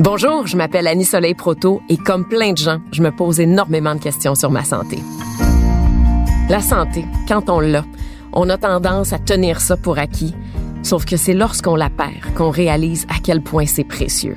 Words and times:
Bonjour, 0.00 0.48
je 0.48 0.56
m'appelle 0.56 0.88
Annie 0.88 1.04
Soleil 1.04 1.34
Proto 1.34 1.80
et 1.88 1.96
comme 1.96 2.26
plein 2.26 2.52
de 2.52 2.58
gens, 2.58 2.80
je 2.90 3.00
me 3.00 3.12
pose 3.12 3.38
énormément 3.38 3.94
de 3.94 4.00
questions 4.00 4.34
sur 4.34 4.50
ma 4.50 4.64
santé. 4.64 4.98
La 6.48 6.60
santé, 6.60 7.04
quand 7.28 7.48
on 7.48 7.60
l'a, 7.60 7.84
on 8.32 8.50
a 8.50 8.58
tendance 8.58 9.12
à 9.12 9.20
tenir 9.20 9.60
ça 9.60 9.76
pour 9.76 9.98
acquis, 9.98 10.34
sauf 10.82 11.04
que 11.04 11.16
c'est 11.16 11.32
lorsqu'on 11.32 11.76
la 11.76 11.90
perd 11.90 12.34
qu'on 12.34 12.50
réalise 12.50 13.06
à 13.08 13.20
quel 13.22 13.40
point 13.40 13.66
c'est 13.66 13.84
précieux. 13.84 14.36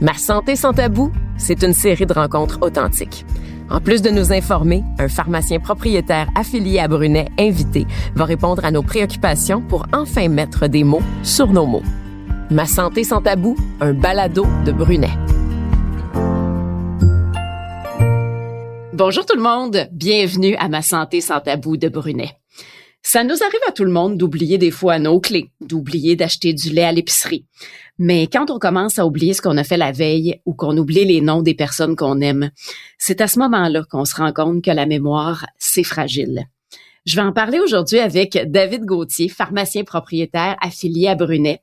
Ma 0.00 0.14
santé 0.14 0.56
sans 0.56 0.72
tabou, 0.72 1.12
c'est 1.36 1.62
une 1.62 1.74
série 1.74 2.06
de 2.06 2.14
rencontres 2.14 2.58
authentiques. 2.62 3.26
En 3.68 3.82
plus 3.82 4.00
de 4.00 4.08
nous 4.08 4.32
informer, 4.32 4.82
un 4.98 5.08
pharmacien 5.08 5.60
propriétaire 5.60 6.28
affilié 6.34 6.78
à 6.78 6.88
Brunet 6.88 7.28
invité 7.38 7.86
va 8.14 8.24
répondre 8.24 8.64
à 8.64 8.70
nos 8.70 8.82
préoccupations 8.82 9.60
pour 9.60 9.84
enfin 9.92 10.28
mettre 10.28 10.68
des 10.68 10.84
mots 10.84 11.02
sur 11.22 11.48
nos 11.48 11.66
mots. 11.66 11.82
Ma 12.48 12.64
santé 12.64 13.02
sans 13.02 13.20
tabou, 13.20 13.56
un 13.80 13.92
balado 13.92 14.46
de 14.64 14.70
Brunet. 14.70 15.10
Bonjour 18.92 19.26
tout 19.26 19.34
le 19.34 19.42
monde, 19.42 19.88
bienvenue 19.90 20.54
à 20.54 20.68
Ma 20.68 20.80
santé 20.80 21.20
sans 21.20 21.40
tabou 21.40 21.76
de 21.76 21.88
Brunet. 21.88 22.30
Ça 23.02 23.24
nous 23.24 23.42
arrive 23.42 23.60
à 23.66 23.72
tout 23.72 23.82
le 23.82 23.90
monde 23.90 24.16
d'oublier 24.16 24.58
des 24.58 24.70
fois 24.70 25.00
nos 25.00 25.18
clés, 25.18 25.50
d'oublier 25.60 26.14
d'acheter 26.14 26.52
du 26.52 26.70
lait 26.70 26.84
à 26.84 26.92
l'épicerie. 26.92 27.46
Mais 27.98 28.28
quand 28.28 28.48
on 28.50 28.60
commence 28.60 29.00
à 29.00 29.06
oublier 29.06 29.34
ce 29.34 29.42
qu'on 29.42 29.56
a 29.56 29.64
fait 29.64 29.76
la 29.76 29.90
veille 29.90 30.40
ou 30.46 30.54
qu'on 30.54 30.76
oublie 30.76 31.04
les 31.04 31.20
noms 31.20 31.42
des 31.42 31.54
personnes 31.54 31.96
qu'on 31.96 32.20
aime, 32.20 32.52
c'est 32.96 33.20
à 33.20 33.26
ce 33.26 33.40
moment-là 33.40 33.82
qu'on 33.90 34.04
se 34.04 34.14
rend 34.14 34.32
compte 34.32 34.62
que 34.62 34.70
la 34.70 34.86
mémoire, 34.86 35.46
c'est 35.58 35.82
fragile. 35.82 36.44
Je 37.06 37.16
vais 37.16 37.22
en 37.22 37.32
parler 37.32 37.58
aujourd'hui 37.58 37.98
avec 37.98 38.38
David 38.46 38.84
Gauthier, 38.84 39.28
pharmacien 39.28 39.82
propriétaire 39.82 40.56
affilié 40.60 41.08
à 41.08 41.16
Brunet. 41.16 41.60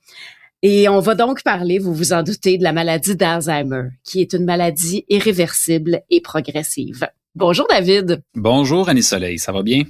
Et 0.66 0.88
on 0.88 1.02
va 1.02 1.14
donc 1.14 1.44
parler, 1.44 1.78
vous 1.78 1.94
vous 1.94 2.14
en 2.14 2.24
doutez, 2.24 2.58
de 2.58 2.64
la 2.64 2.72
maladie 2.72 3.18
d'Alzheimer, 3.18 3.90
qui 4.06 4.22
est 4.22 4.32
une 4.32 4.46
maladie 4.46 5.04
irréversible 5.10 6.04
et 6.10 6.22
progressive. 6.22 7.06
Bonjour 7.36 7.68
David. 7.70 8.22
Bonjour 8.34 8.88
Annie 8.88 9.04
Soleil, 9.04 9.40
ça 9.40 9.52
va 9.52 9.62
bien? 9.62 9.84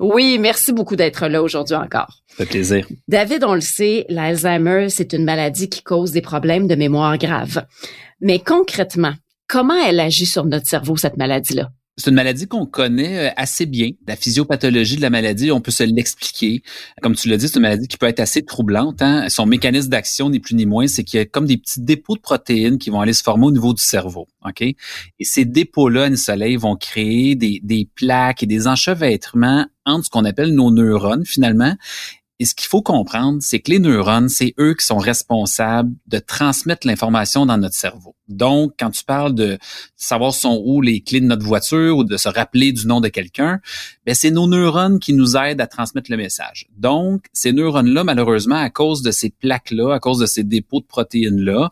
Oui, 0.00 0.38
merci 0.40 0.72
beaucoup 0.72 0.96
d'être 0.96 1.28
là 1.28 1.44
aujourd'hui 1.44 1.76
encore. 1.76 2.24
Ça 2.26 2.38
fait 2.38 2.46
plaisir. 2.46 2.88
David, 3.06 3.44
on 3.44 3.54
le 3.54 3.60
sait, 3.60 4.04
l'Alzheimer, 4.08 4.88
c'est 4.88 5.12
une 5.12 5.22
maladie 5.22 5.68
qui 5.68 5.84
cause 5.84 6.10
des 6.10 6.22
problèmes 6.22 6.66
de 6.66 6.74
mémoire 6.74 7.16
graves. 7.18 7.64
Mais 8.20 8.40
concrètement, 8.40 9.14
comment 9.46 9.80
elle 9.80 10.00
agit 10.00 10.26
sur 10.26 10.44
notre 10.44 10.66
cerveau, 10.66 10.96
cette 10.96 11.18
maladie-là? 11.18 11.70
C'est 11.98 12.10
une 12.10 12.16
maladie 12.16 12.46
qu'on 12.46 12.66
connaît 12.66 13.28
euh, 13.28 13.32
assez 13.36 13.64
bien. 13.64 13.92
La 14.06 14.16
physiopathologie 14.16 14.96
de 14.96 15.00
la 15.00 15.08
maladie, 15.08 15.50
on 15.50 15.62
peut 15.62 15.70
se 15.70 15.82
l'expliquer. 15.82 16.62
Comme 17.00 17.14
tu 17.14 17.30
l'as 17.30 17.38
dit, 17.38 17.48
c'est 17.48 17.56
une 17.56 17.62
maladie 17.62 17.88
qui 17.88 17.96
peut 17.96 18.06
être 18.06 18.20
assez 18.20 18.44
troublante. 18.44 19.00
Hein. 19.00 19.30
Son 19.30 19.46
mécanisme 19.46 19.88
d'action, 19.88 20.28
ni 20.28 20.38
plus 20.38 20.54
ni 20.54 20.66
moins, 20.66 20.88
c'est 20.88 21.04
qu'il 21.04 21.18
y 21.18 21.22
a 21.22 21.24
comme 21.24 21.46
des 21.46 21.56
petits 21.56 21.80
dépôts 21.80 22.16
de 22.16 22.20
protéines 22.20 22.76
qui 22.76 22.90
vont 22.90 23.00
aller 23.00 23.14
se 23.14 23.22
former 23.22 23.46
au 23.46 23.50
niveau 23.50 23.72
du 23.72 23.82
cerveau. 23.82 24.28
Ok? 24.44 24.60
Et 24.60 24.76
ces 25.20 25.46
dépôts-là, 25.46 26.08
une 26.08 26.18
soleil, 26.18 26.56
vont 26.56 26.76
créer 26.76 27.34
des, 27.34 27.60
des 27.62 27.88
plaques 27.94 28.42
et 28.42 28.46
des 28.46 28.66
enchevêtrements 28.66 29.66
entre 29.86 30.04
ce 30.04 30.10
qu'on 30.10 30.24
appelle 30.26 30.52
nos 30.52 30.70
neurones, 30.70 31.24
finalement, 31.24 31.74
et 32.38 32.44
ce 32.44 32.54
qu'il 32.54 32.68
faut 32.68 32.82
comprendre, 32.82 33.38
c'est 33.40 33.60
que 33.60 33.70
les 33.70 33.78
neurones, 33.78 34.28
c'est 34.28 34.54
eux 34.60 34.74
qui 34.74 34.84
sont 34.84 34.98
responsables 34.98 35.94
de 36.06 36.18
transmettre 36.18 36.86
l'information 36.86 37.46
dans 37.46 37.56
notre 37.56 37.74
cerveau. 37.74 38.14
Donc, 38.28 38.74
quand 38.78 38.90
tu 38.90 39.04
parles 39.04 39.34
de 39.34 39.58
savoir 39.96 40.34
sont 40.34 40.60
où 40.64 40.82
les 40.82 41.00
clés 41.00 41.20
de 41.20 41.26
notre 41.26 41.46
voiture 41.46 41.96
ou 41.96 42.04
de 42.04 42.16
se 42.18 42.28
rappeler 42.28 42.72
du 42.72 42.86
nom 42.86 43.00
de 43.00 43.08
quelqu'un, 43.08 43.60
ben 44.04 44.14
c'est 44.14 44.30
nos 44.30 44.46
neurones 44.46 44.98
qui 44.98 45.14
nous 45.14 45.36
aident 45.36 45.62
à 45.62 45.66
transmettre 45.66 46.10
le 46.10 46.18
message. 46.18 46.66
Donc, 46.76 47.24
ces 47.32 47.52
neurones-là, 47.52 48.04
malheureusement, 48.04 48.56
à 48.56 48.68
cause 48.68 49.00
de 49.00 49.12
ces 49.12 49.30
plaques-là, 49.30 49.94
à 49.94 49.98
cause 49.98 50.18
de 50.18 50.26
ces 50.26 50.44
dépôts 50.44 50.80
de 50.80 50.86
protéines-là, 50.86 51.70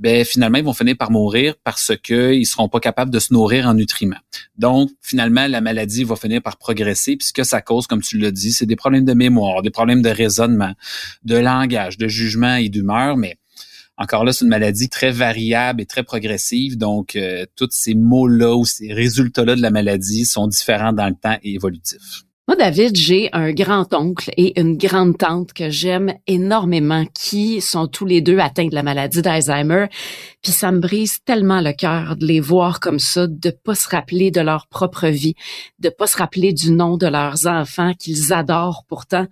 ben 0.00 0.24
finalement 0.24 0.58
ils 0.58 0.64
vont 0.64 0.72
finir 0.72 0.96
par 0.96 1.10
mourir 1.10 1.54
parce 1.62 1.92
que 2.02 2.32
ils 2.32 2.46
seront 2.46 2.68
pas 2.68 2.80
capables 2.80 3.12
de 3.12 3.18
se 3.18 3.32
nourrir 3.32 3.68
en 3.68 3.74
nutriments. 3.74 4.16
Donc 4.56 4.90
finalement 5.00 5.46
la 5.46 5.60
maladie 5.60 6.04
va 6.04 6.16
finir 6.16 6.42
par 6.42 6.56
progresser 6.56 7.16
puisque 7.16 7.44
ça 7.44 7.60
cause 7.60 7.86
comme 7.86 8.00
tu 8.00 8.18
l'as 8.18 8.32
dit, 8.32 8.52
c'est 8.52 8.66
des 8.66 8.76
problèmes 8.76 9.04
de 9.04 9.14
mémoire, 9.14 9.62
des 9.62 9.70
problèmes 9.70 10.02
de 10.02 10.08
raisonnement, 10.08 10.72
de 11.22 11.36
langage, 11.36 11.98
de 11.98 12.08
jugement 12.08 12.56
et 12.56 12.68
d'humeur 12.68 13.16
mais 13.16 13.36
encore 14.00 14.24
là, 14.24 14.32
c'est 14.32 14.46
une 14.46 14.50
maladie 14.50 14.88
très 14.88 15.10
variable 15.10 15.82
et 15.82 15.84
très 15.84 16.02
progressive. 16.02 16.78
Donc, 16.78 17.16
euh, 17.16 17.44
tous 17.54 17.68
ces 17.70 17.92
mots-là 17.94 18.56
ou 18.56 18.64
ces 18.64 18.94
résultats-là 18.94 19.56
de 19.56 19.60
la 19.60 19.70
maladie 19.70 20.24
sont 20.24 20.46
différents 20.46 20.94
dans 20.94 21.06
le 21.06 21.14
temps 21.14 21.36
et 21.42 21.52
évolutifs. 21.52 22.24
Moi, 22.50 22.56
David, 22.56 22.96
j'ai 22.96 23.28
un 23.32 23.52
grand-oncle 23.52 24.32
et 24.36 24.60
une 24.60 24.76
grande-tante 24.76 25.52
que 25.52 25.70
j'aime 25.70 26.14
énormément 26.26 27.06
qui 27.14 27.60
sont 27.60 27.86
tous 27.86 28.06
les 28.06 28.22
deux 28.22 28.40
atteints 28.40 28.66
de 28.66 28.74
la 28.74 28.82
maladie 28.82 29.22
d'Alzheimer. 29.22 29.86
Puis 30.42 30.50
ça 30.50 30.72
me 30.72 30.80
brise 30.80 31.18
tellement 31.24 31.60
le 31.60 31.72
cœur 31.72 32.16
de 32.16 32.26
les 32.26 32.40
voir 32.40 32.80
comme 32.80 32.98
ça, 32.98 33.28
de 33.28 33.50
pas 33.50 33.76
se 33.76 33.88
rappeler 33.88 34.32
de 34.32 34.40
leur 34.40 34.66
propre 34.66 35.06
vie, 35.06 35.36
de 35.78 35.90
pas 35.90 36.08
se 36.08 36.16
rappeler 36.16 36.52
du 36.52 36.72
nom 36.72 36.96
de 36.96 37.06
leurs 37.06 37.46
enfants 37.46 37.94
qu'ils 37.94 38.32
adorent 38.32 38.82
pourtant. 38.88 39.28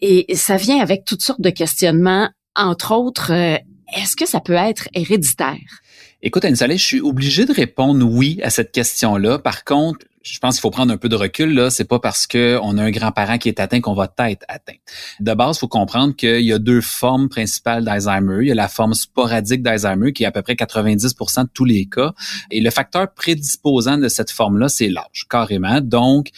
Et 0.00 0.26
ça 0.34 0.56
vient 0.56 0.82
avec 0.82 1.06
toutes 1.06 1.22
sortes 1.22 1.40
de 1.40 1.48
questionnements, 1.48 2.28
entre 2.54 2.92
autres, 2.92 3.32
euh, 3.32 3.56
est-ce 3.96 4.16
que 4.16 4.26
ça 4.26 4.40
peut 4.40 4.52
être 4.52 4.86
héréditaire? 4.92 5.80
Écoute, 6.22 6.44
anne 6.44 6.54
je 6.54 6.74
suis 6.76 7.00
obligé 7.00 7.46
de 7.46 7.52
répondre 7.54 8.06
oui 8.06 8.38
à 8.42 8.50
cette 8.50 8.72
question-là. 8.72 9.38
Par 9.38 9.64
contre, 9.64 10.04
je 10.22 10.38
pense 10.38 10.56
qu'il 10.56 10.60
faut 10.60 10.70
prendre 10.70 10.92
un 10.92 10.96
peu 10.96 11.08
de 11.08 11.16
recul 11.16 11.54
là. 11.54 11.70
C'est 11.70 11.84
pas 11.84 11.98
parce 11.98 12.26
que 12.26 12.58
on 12.62 12.76
a 12.78 12.82
un 12.82 12.90
grand-parent 12.90 13.38
qui 13.38 13.48
est 13.48 13.60
atteint 13.60 13.80
qu'on 13.80 13.94
va 13.94 14.04
être 14.18 14.44
atteint. 14.48 14.76
De 15.20 15.32
base, 15.32 15.56
il 15.56 15.60
faut 15.60 15.68
comprendre 15.68 16.14
qu'il 16.14 16.42
y 16.42 16.52
a 16.52 16.58
deux 16.58 16.80
formes 16.80 17.28
principales 17.28 17.84
d'Alzheimer. 17.84 18.38
Il 18.42 18.48
y 18.48 18.52
a 18.52 18.54
la 18.54 18.68
forme 18.68 18.94
sporadique 18.94 19.62
d'Alzheimer 19.62 20.12
qui 20.12 20.24
est 20.24 20.26
à 20.26 20.32
peu 20.32 20.42
près 20.42 20.54
90% 20.54 21.44
de 21.44 21.48
tous 21.52 21.64
les 21.64 21.86
cas. 21.86 22.12
Et 22.50 22.60
le 22.60 22.70
facteur 22.70 23.12
prédisposant 23.14 23.96
de 23.96 24.08
cette 24.08 24.30
forme-là, 24.30 24.68
c'est 24.68 24.88
l'âge, 24.88 25.26
carrément. 25.28 25.80
Donc, 25.80 26.30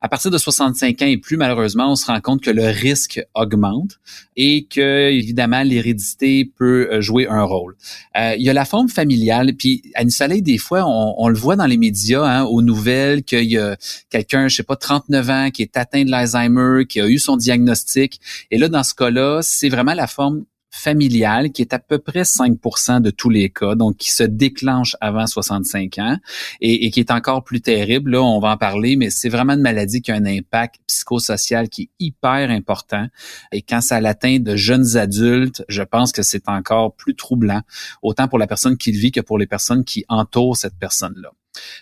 à 0.00 0.08
partir 0.08 0.30
de 0.30 0.38
65 0.38 1.02
ans 1.02 1.06
et 1.06 1.16
plus, 1.16 1.36
malheureusement, 1.36 1.90
on 1.90 1.96
se 1.96 2.06
rend 2.06 2.20
compte 2.20 2.40
que 2.40 2.50
le 2.50 2.66
risque 2.66 3.20
augmente 3.34 3.98
et 4.36 4.66
que, 4.66 5.10
évidemment, 5.10 5.62
l'hérédité 5.62 6.44
peut 6.44 6.88
euh, 6.90 7.00
jouer 7.00 7.26
un 7.28 7.42
rôle. 7.42 7.76
Euh, 8.16 8.34
il 8.38 8.44
y 8.44 8.50
a 8.50 8.52
la 8.52 8.64
forme 8.64 8.88
familiale, 8.88 9.54
puis 9.56 9.82
une 10.00 10.10
soleil, 10.10 10.42
des 10.42 10.58
fois, 10.58 10.84
on, 10.86 11.28
le 11.28 11.36
voit 11.36 11.56
dans 11.56 11.66
les 11.66 11.76
médias, 11.76 12.24
hein, 12.24 12.44
aux 12.44 12.62
nouvelles, 12.62 13.24
qu'il 13.24 13.50
y 13.50 13.58
a 13.58 13.76
quelqu'un, 14.10 14.48
je 14.48 14.56
sais 14.56 14.62
pas, 14.62 14.76
39 14.76 15.30
ans, 15.30 15.50
qui 15.50 15.62
est 15.62 15.76
atteint 15.76 16.04
de 16.04 16.10
l'Alzheimer, 16.10 16.86
qui 16.86 17.00
a 17.00 17.08
eu 17.08 17.18
son 17.18 17.36
diagnostic. 17.36 18.20
Et 18.50 18.58
là, 18.58 18.68
dans 18.68 18.84
ce 18.84 18.94
cas-là, 18.94 19.40
c'est 19.42 19.68
vraiment 19.68 19.94
la 19.94 20.06
forme 20.06 20.44
familiale 20.78 21.50
qui 21.50 21.62
est 21.62 21.74
à 21.74 21.78
peu 21.78 21.98
près 21.98 22.22
5% 22.22 23.00
de 23.00 23.10
tous 23.10 23.30
les 23.30 23.50
cas, 23.50 23.74
donc 23.74 23.96
qui 23.96 24.12
se 24.12 24.22
déclenche 24.22 24.96
avant 25.00 25.26
65 25.26 25.98
ans 25.98 26.16
et, 26.60 26.90
qui 26.90 27.00
est 27.00 27.10
encore 27.10 27.44
plus 27.44 27.60
terrible. 27.60 28.12
Là, 28.12 28.22
on 28.22 28.40
va 28.40 28.52
en 28.52 28.56
parler, 28.56 28.96
mais 28.96 29.10
c'est 29.10 29.28
vraiment 29.28 29.54
une 29.54 29.60
maladie 29.60 30.00
qui 30.00 30.10
a 30.10 30.14
un 30.14 30.26
impact 30.26 30.76
psychosocial 30.86 31.68
qui 31.68 31.82
est 31.82 31.90
hyper 31.98 32.50
important. 32.50 33.06
Et 33.52 33.62
quand 33.62 33.80
ça 33.80 34.00
l'atteint 34.00 34.38
de 34.38 34.56
jeunes 34.56 34.96
adultes, 34.96 35.64
je 35.68 35.82
pense 35.82 36.12
que 36.12 36.22
c'est 36.22 36.48
encore 36.48 36.94
plus 36.94 37.14
troublant, 37.14 37.62
autant 38.02 38.28
pour 38.28 38.38
la 38.38 38.46
personne 38.46 38.76
qui 38.76 38.92
le 38.92 38.98
vit 38.98 39.10
que 39.10 39.20
pour 39.20 39.38
les 39.38 39.46
personnes 39.46 39.84
qui 39.84 40.04
entourent 40.08 40.56
cette 40.56 40.78
personne-là 40.78 41.32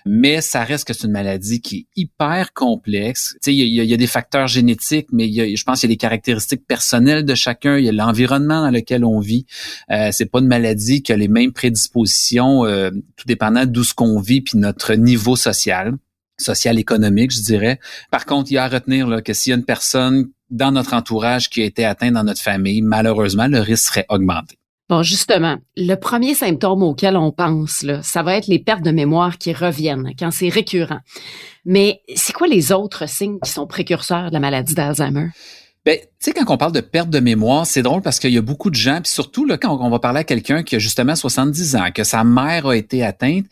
mais 0.04 0.41
ça 0.41 0.64
reste 0.64 0.87
que 0.87 0.92
c'est 0.92 1.06
une 1.06 1.12
maladie 1.12 1.60
qui 1.60 1.76
est 1.76 2.00
hyper 2.00 2.53
complexe. 2.53 3.37
Il 3.47 3.54
y, 3.54 3.94
a 3.94 3.97
des 3.97 4.06
facteurs 4.06 4.47
génétiques, 4.47 5.09
mais 5.12 5.28
y 5.28 5.41
a, 5.41 5.54
je 5.54 5.64
pense 5.64 5.81
qu'il 5.81 5.91
y 5.91 5.92
a 5.92 5.94
des 5.94 5.98
caractéristiques 5.98 6.66
personnelles 6.66 7.25
de 7.25 7.34
chacun. 7.34 7.76
Il 7.78 7.84
y 7.84 7.88
a 7.88 7.92
l'environnement 7.92 8.62
dans 8.62 8.70
lequel 8.70 9.04
on 9.04 9.20
vit. 9.20 9.47
Euh, 9.91 10.10
c'est 10.12 10.26
pas 10.26 10.41
une 10.41 10.48
maladie 10.48 11.03
qui 11.03 11.12
a 11.12 11.16
les 11.16 11.28
mêmes 11.28 11.53
prédispositions, 11.53 12.64
euh, 12.64 12.91
tout 13.16 13.26
dépendant 13.26 13.66
d'où 13.66 13.84
ce 13.84 13.94
qu'on 13.94 14.20
vit 14.20 14.41
puis 14.41 14.59
notre 14.59 14.94
niveau 14.94 15.37
social 15.37 15.94
social 16.38 16.78
économique, 16.78 17.31
je 17.31 17.41
dirais. 17.41 17.81
Par 18.10 18.26
contre, 18.26 18.50
il 18.50 18.54
y 18.54 18.58
a 18.58 18.64
à 18.64 18.69
retenir 18.69 19.06
là, 19.06 19.22
que 19.22 19.32
s'il 19.32 19.50
y 19.50 19.54
a 19.54 19.56
une 19.56 19.64
personne 19.64 20.28
dans 20.50 20.70
notre 20.70 20.94
entourage 20.94 21.48
qui 21.48 21.62
a 21.62 21.64
été 21.64 21.84
atteinte 21.84 22.12
dans 22.12 22.25
notre 22.25 22.43
famille, 22.43 22.82
malheureusement, 22.82 23.48
le 23.48 23.60
risque 23.60 23.87
serait 23.87 24.06
augmenté. 24.08 24.58
Bon, 24.89 25.03
justement, 25.03 25.57
le 25.77 25.97
premier 25.97 26.35
symptôme 26.35 26.85
auquel 26.85 27.17
on 27.17 27.33
pense, 27.33 27.83
là, 27.83 28.03
ça 28.03 28.23
va 28.23 28.37
être 28.37 28.47
les 28.47 28.61
pertes 28.61 28.85
de 28.85 28.93
mémoire 28.93 29.37
qui 29.37 29.53
reviennent 29.53 30.12
quand 30.17 30.31
c'est 30.31 30.49
récurrent. 30.49 31.00
Mais 31.65 32.03
c'est 32.15 32.33
quoi 32.33 32.47
les 32.47 32.71
autres 32.71 33.09
signes 33.09 33.41
qui 33.43 33.50
sont 33.50 33.67
précurseurs 33.67 34.29
de 34.29 34.35
la 34.35 34.41
maladie 34.41 34.75
d'Alzheimer? 34.75 35.31
Ben, 35.85 35.99
tu 35.99 36.06
sais, 36.21 36.33
quand 36.33 36.44
on 36.49 36.56
parle 36.56 36.73
de 36.73 36.81
perte 36.81 37.11
de 37.11 37.19
mémoire, 37.19 37.67
c'est 37.67 37.83
drôle 37.83 38.03
parce 38.03 38.21
qu'il 38.21 38.33
y 38.33 38.38
a 38.38 38.43
beaucoup 38.43 38.71
de 38.71 38.77
gens, 38.77 39.00
puis 39.00 39.11
surtout 39.11 39.44
là, 39.44 39.56
quand 39.56 39.77
on 39.81 39.91
va 39.91 39.99
parler 39.99 40.21
à 40.21 40.25
quelqu'un 40.25 40.62
qui 40.62 40.77
a 40.77 40.79
justement 40.79 41.17
70 41.17 41.77
ans, 41.77 41.91
que 41.93 42.05
sa 42.05 42.23
mère 42.23 42.67
a 42.67 42.77
été 42.77 43.05
atteinte, 43.05 43.47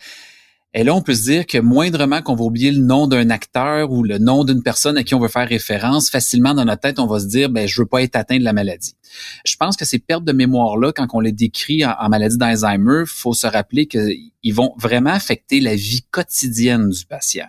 Et 0.76 0.82
là, 0.82 0.92
on 0.94 1.02
peut 1.02 1.14
se 1.14 1.22
dire 1.22 1.46
que 1.46 1.58
moindrement 1.58 2.20
qu'on 2.20 2.34
va 2.34 2.44
oublier 2.44 2.72
le 2.72 2.82
nom 2.82 3.06
d'un 3.06 3.30
acteur 3.30 3.92
ou 3.92 4.02
le 4.02 4.18
nom 4.18 4.44
d'une 4.44 4.62
personne 4.62 4.96
à 4.96 5.04
qui 5.04 5.14
on 5.14 5.20
veut 5.20 5.28
faire 5.28 5.48
référence, 5.48 6.10
facilement 6.10 6.52
dans 6.52 6.64
notre 6.64 6.80
tête, 6.80 6.98
on 6.98 7.06
va 7.06 7.20
se 7.20 7.26
dire, 7.26 7.48
ben, 7.48 7.68
je 7.68 7.80
veux 7.80 7.86
pas 7.86 8.02
être 8.02 8.16
atteint 8.16 8.38
de 8.38 8.44
la 8.44 8.52
maladie. 8.52 8.96
Je 9.44 9.56
pense 9.56 9.76
que 9.76 9.84
ces 9.84 9.98
pertes 9.98 10.24
de 10.24 10.32
mémoire-là, 10.32 10.92
quand 10.92 11.06
on 11.12 11.20
les 11.20 11.32
décrit 11.32 11.84
en, 11.84 12.08
maladie 12.08 12.36
d'Alzheimer, 12.36 13.04
faut 13.06 13.34
se 13.34 13.46
rappeler 13.46 13.86
qu'ils 13.86 14.54
vont 14.54 14.74
vraiment 14.76 15.10
affecter 15.10 15.60
la 15.60 15.76
vie 15.76 16.02
quotidienne 16.10 16.88
du 16.88 17.06
patient. 17.06 17.46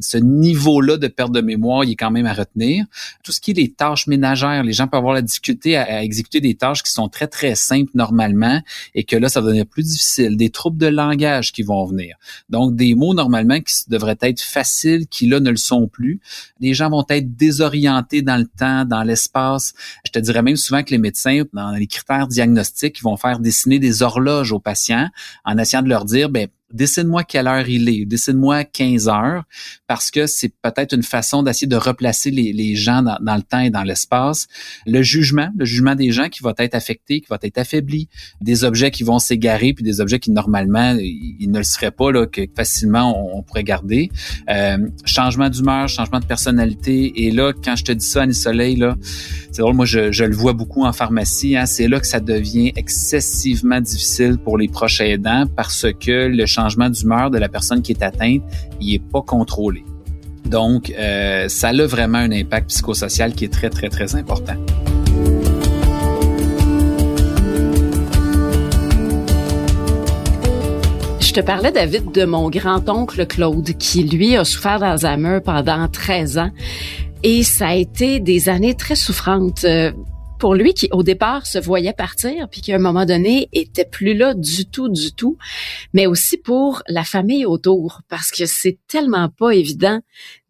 Ce 0.00 0.18
niveau-là 0.18 0.96
de 0.96 1.06
perte 1.06 1.32
de 1.32 1.40
mémoire, 1.40 1.84
il 1.84 1.92
est 1.92 1.96
quand 1.96 2.10
même 2.10 2.26
à 2.26 2.32
retenir. 2.32 2.86
Tout 3.22 3.32
ce 3.32 3.40
qui 3.40 3.52
est 3.52 3.54
les 3.54 3.72
tâches 3.72 4.06
ménagères, 4.06 4.62
les 4.64 4.72
gens 4.72 4.88
peuvent 4.88 4.98
avoir 4.98 5.14
la 5.14 5.22
difficulté 5.22 5.76
à, 5.76 6.02
exécuter 6.02 6.40
des 6.40 6.54
tâches 6.54 6.82
qui 6.82 6.90
sont 6.90 7.08
très, 7.08 7.28
très 7.28 7.54
simples 7.54 7.90
normalement 7.94 8.60
et 8.94 9.04
que 9.04 9.16
là, 9.16 9.28
ça 9.28 9.40
va 9.40 9.46
devenir 9.46 9.66
plus 9.66 9.84
difficile. 9.84 10.36
Des 10.36 10.50
troubles 10.50 10.78
de 10.78 10.86
langage 10.86 11.52
qui 11.52 11.62
vont 11.62 11.84
venir. 11.84 12.16
Donc, 12.48 12.63
des 12.70 12.94
mots 12.94 13.14
normalement 13.14 13.60
qui 13.60 13.88
devraient 13.88 14.18
être 14.20 14.40
faciles, 14.40 15.06
qui 15.06 15.26
là 15.26 15.40
ne 15.40 15.50
le 15.50 15.56
sont 15.56 15.88
plus. 15.88 16.20
Les 16.60 16.74
gens 16.74 16.90
vont 16.90 17.04
être 17.08 17.36
désorientés 17.36 18.22
dans 18.22 18.36
le 18.36 18.46
temps, 18.46 18.84
dans 18.84 19.02
l'espace. 19.02 19.74
Je 20.04 20.10
te 20.10 20.18
dirais 20.18 20.42
même 20.42 20.56
souvent 20.56 20.82
que 20.82 20.90
les 20.90 20.98
médecins, 20.98 21.42
dans 21.52 21.72
les 21.72 21.86
critères 21.86 22.28
diagnostiques, 22.28 23.02
vont 23.02 23.16
faire 23.16 23.40
dessiner 23.40 23.78
des 23.78 24.02
horloges 24.02 24.52
aux 24.52 24.60
patients 24.60 25.08
en 25.44 25.58
essayant 25.58 25.82
de 25.82 25.88
leur 25.88 26.04
dire, 26.04 26.28
ben, 26.28 26.48
dessine-moi 26.72 27.24
quelle 27.24 27.46
heure 27.46 27.68
il 27.68 27.88
est, 27.88 28.04
dessine-moi 28.04 28.64
15 28.64 29.08
heures, 29.08 29.44
parce 29.86 30.10
que 30.10 30.26
c'est 30.26 30.52
peut-être 30.62 30.94
une 30.94 31.02
façon 31.02 31.42
d'essayer 31.42 31.66
de 31.66 31.76
replacer 31.76 32.30
les, 32.30 32.74
gens 32.74 33.02
dans, 33.02 33.18
dans, 33.20 33.36
le 33.36 33.42
temps 33.42 33.60
et 33.60 33.70
dans 33.70 33.82
l'espace. 33.82 34.48
Le 34.86 35.02
jugement, 35.02 35.48
le 35.56 35.64
jugement 35.64 35.94
des 35.94 36.10
gens 36.10 36.28
qui 36.28 36.42
va 36.42 36.52
être 36.58 36.74
affecté, 36.74 37.20
qui 37.20 37.26
va 37.28 37.38
être 37.42 37.58
affaibli, 37.58 38.08
des 38.40 38.64
objets 38.64 38.90
qui 38.90 39.04
vont 39.04 39.18
s'égarer, 39.18 39.72
puis 39.72 39.84
des 39.84 40.00
objets 40.00 40.18
qui 40.18 40.30
normalement 40.30 40.96
ils 40.98 41.50
ne 41.50 41.58
le 41.58 41.64
seraient 41.64 41.90
pas 41.90 42.10
là, 42.10 42.26
que 42.26 42.42
facilement 42.56 43.36
on, 43.36 43.42
pourrait 43.42 43.64
garder. 43.64 44.10
Euh, 44.48 44.78
changement 45.04 45.50
d'humeur, 45.50 45.88
changement 45.88 46.20
de 46.20 46.24
personnalité. 46.24 47.24
Et 47.24 47.30
là, 47.30 47.52
quand 47.52 47.76
je 47.76 47.84
te 47.84 47.92
dis 47.92 48.06
ça, 48.06 48.22
Annie 48.22 48.34
Soleil, 48.34 48.76
là, 48.76 48.96
c'est 49.52 49.60
drôle, 49.60 49.74
moi 49.74 49.84
je, 49.84 50.10
je, 50.10 50.24
le 50.24 50.34
vois 50.34 50.54
beaucoup 50.54 50.84
en 50.84 50.92
pharmacie. 50.92 51.56
Hein, 51.56 51.66
c'est 51.66 51.88
là 51.88 52.00
que 52.00 52.06
ça 52.06 52.20
devient 52.20 52.72
excessivement 52.74 53.80
difficile 53.80 54.38
pour 54.38 54.58
les 54.58 54.68
proches 54.68 55.00
aidants 55.00 55.44
parce 55.54 55.86
que 56.00 56.26
le 56.26 56.46
changement 56.54 56.88
d'humeur 56.88 57.30
de 57.30 57.38
la 57.38 57.48
personne 57.48 57.82
qui 57.82 57.92
est 57.92 58.02
atteinte, 58.02 58.42
il 58.80 58.94
est 58.94 59.02
pas 59.02 59.22
contrôlé. 59.22 59.84
Donc, 60.44 60.92
euh, 60.98 61.48
ça 61.48 61.68
a 61.68 61.86
vraiment 61.86 62.18
un 62.18 62.30
impact 62.30 62.68
psychosocial 62.68 63.32
qui 63.32 63.44
est 63.46 63.52
très, 63.52 63.70
très, 63.70 63.88
très 63.88 64.14
important. 64.14 64.54
Je 71.20 71.32
te 71.32 71.40
parlais, 71.40 71.72
David, 71.72 72.12
de 72.12 72.24
mon 72.24 72.48
grand-oncle 72.48 73.26
Claude, 73.26 73.70
qui, 73.78 74.04
lui, 74.04 74.36
a 74.36 74.44
souffert 74.44 74.78
d'Alzheimer 74.78 75.40
pendant 75.44 75.88
13 75.88 76.38
ans. 76.38 76.50
Et 77.24 77.42
ça 77.42 77.68
a 77.68 77.74
été 77.74 78.20
des 78.20 78.48
années 78.48 78.74
très 78.74 78.94
souffrantes. 78.94 79.64
Pour 80.38 80.54
lui 80.54 80.74
qui 80.74 80.88
au 80.92 81.02
départ 81.02 81.46
se 81.46 81.58
voyait 81.58 81.92
partir 81.92 82.48
puis 82.48 82.60
qui 82.60 82.72
à 82.72 82.76
un 82.76 82.80
moment 82.80 83.06
donné 83.06 83.48
était 83.52 83.84
plus 83.84 84.14
là 84.14 84.34
du 84.34 84.66
tout 84.66 84.88
du 84.88 85.12
tout 85.12 85.38
mais 85.92 86.06
aussi 86.06 86.36
pour 86.36 86.82
la 86.88 87.04
famille 87.04 87.46
autour 87.46 88.02
parce 88.08 88.30
que 88.30 88.44
c'est 88.44 88.78
tellement 88.88 89.28
pas 89.28 89.50
évident 89.50 90.00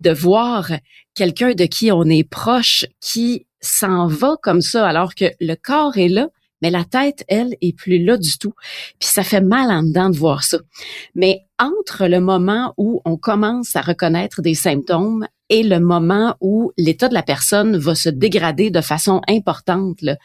de 0.01 0.11
voir 0.11 0.73
quelqu'un 1.15 1.55
de 1.55 1.65
qui 1.65 1.93
on 1.93 2.05
est 2.05 2.29
proche 2.29 2.87
qui 3.01 3.47
s'en 3.61 4.07
va 4.07 4.37
comme 4.43 4.63
ça 4.63 4.87
alors 4.87 5.15
que 5.15 5.27
le 5.41 5.55
corps 5.55 5.97
est 5.97 6.09
là 6.09 6.29
mais 6.62 6.71
la 6.71 6.85
tête, 6.85 7.25
elle, 7.29 7.56
est 7.61 7.77
plus 7.77 8.03
là 8.03 8.17
du 8.17 8.39
tout. 8.39 8.55
Puis 8.99 9.09
ça 9.09 9.23
fait 9.23 9.41
mal 9.41 9.71
en 9.71 9.83
dedans 9.83 10.11
de 10.11 10.17
voir 10.17 10.45
ça. 10.45 10.59
Mais 11.15 11.41
entre 11.59 12.06
le 12.06 12.21
moment 12.21 12.75
où 12.77 13.03
on 13.05 13.17
commence 13.17 13.77
à 13.77 13.81
reconnaître 13.81 14.43
des 14.43 14.55
symptômes 14.55 15.27
et 15.51 15.62
le 15.62 15.79
moment 15.79 16.37
où 16.41 16.73
l'état 16.79 17.09
de 17.09 17.15
la 17.15 17.23
personne 17.23 17.77
va 17.77 17.95
se 17.95 18.09
dégrader 18.09 18.71
de 18.71 18.81
façon 18.81 19.21
importante, 19.29 20.01
là, 20.01 20.17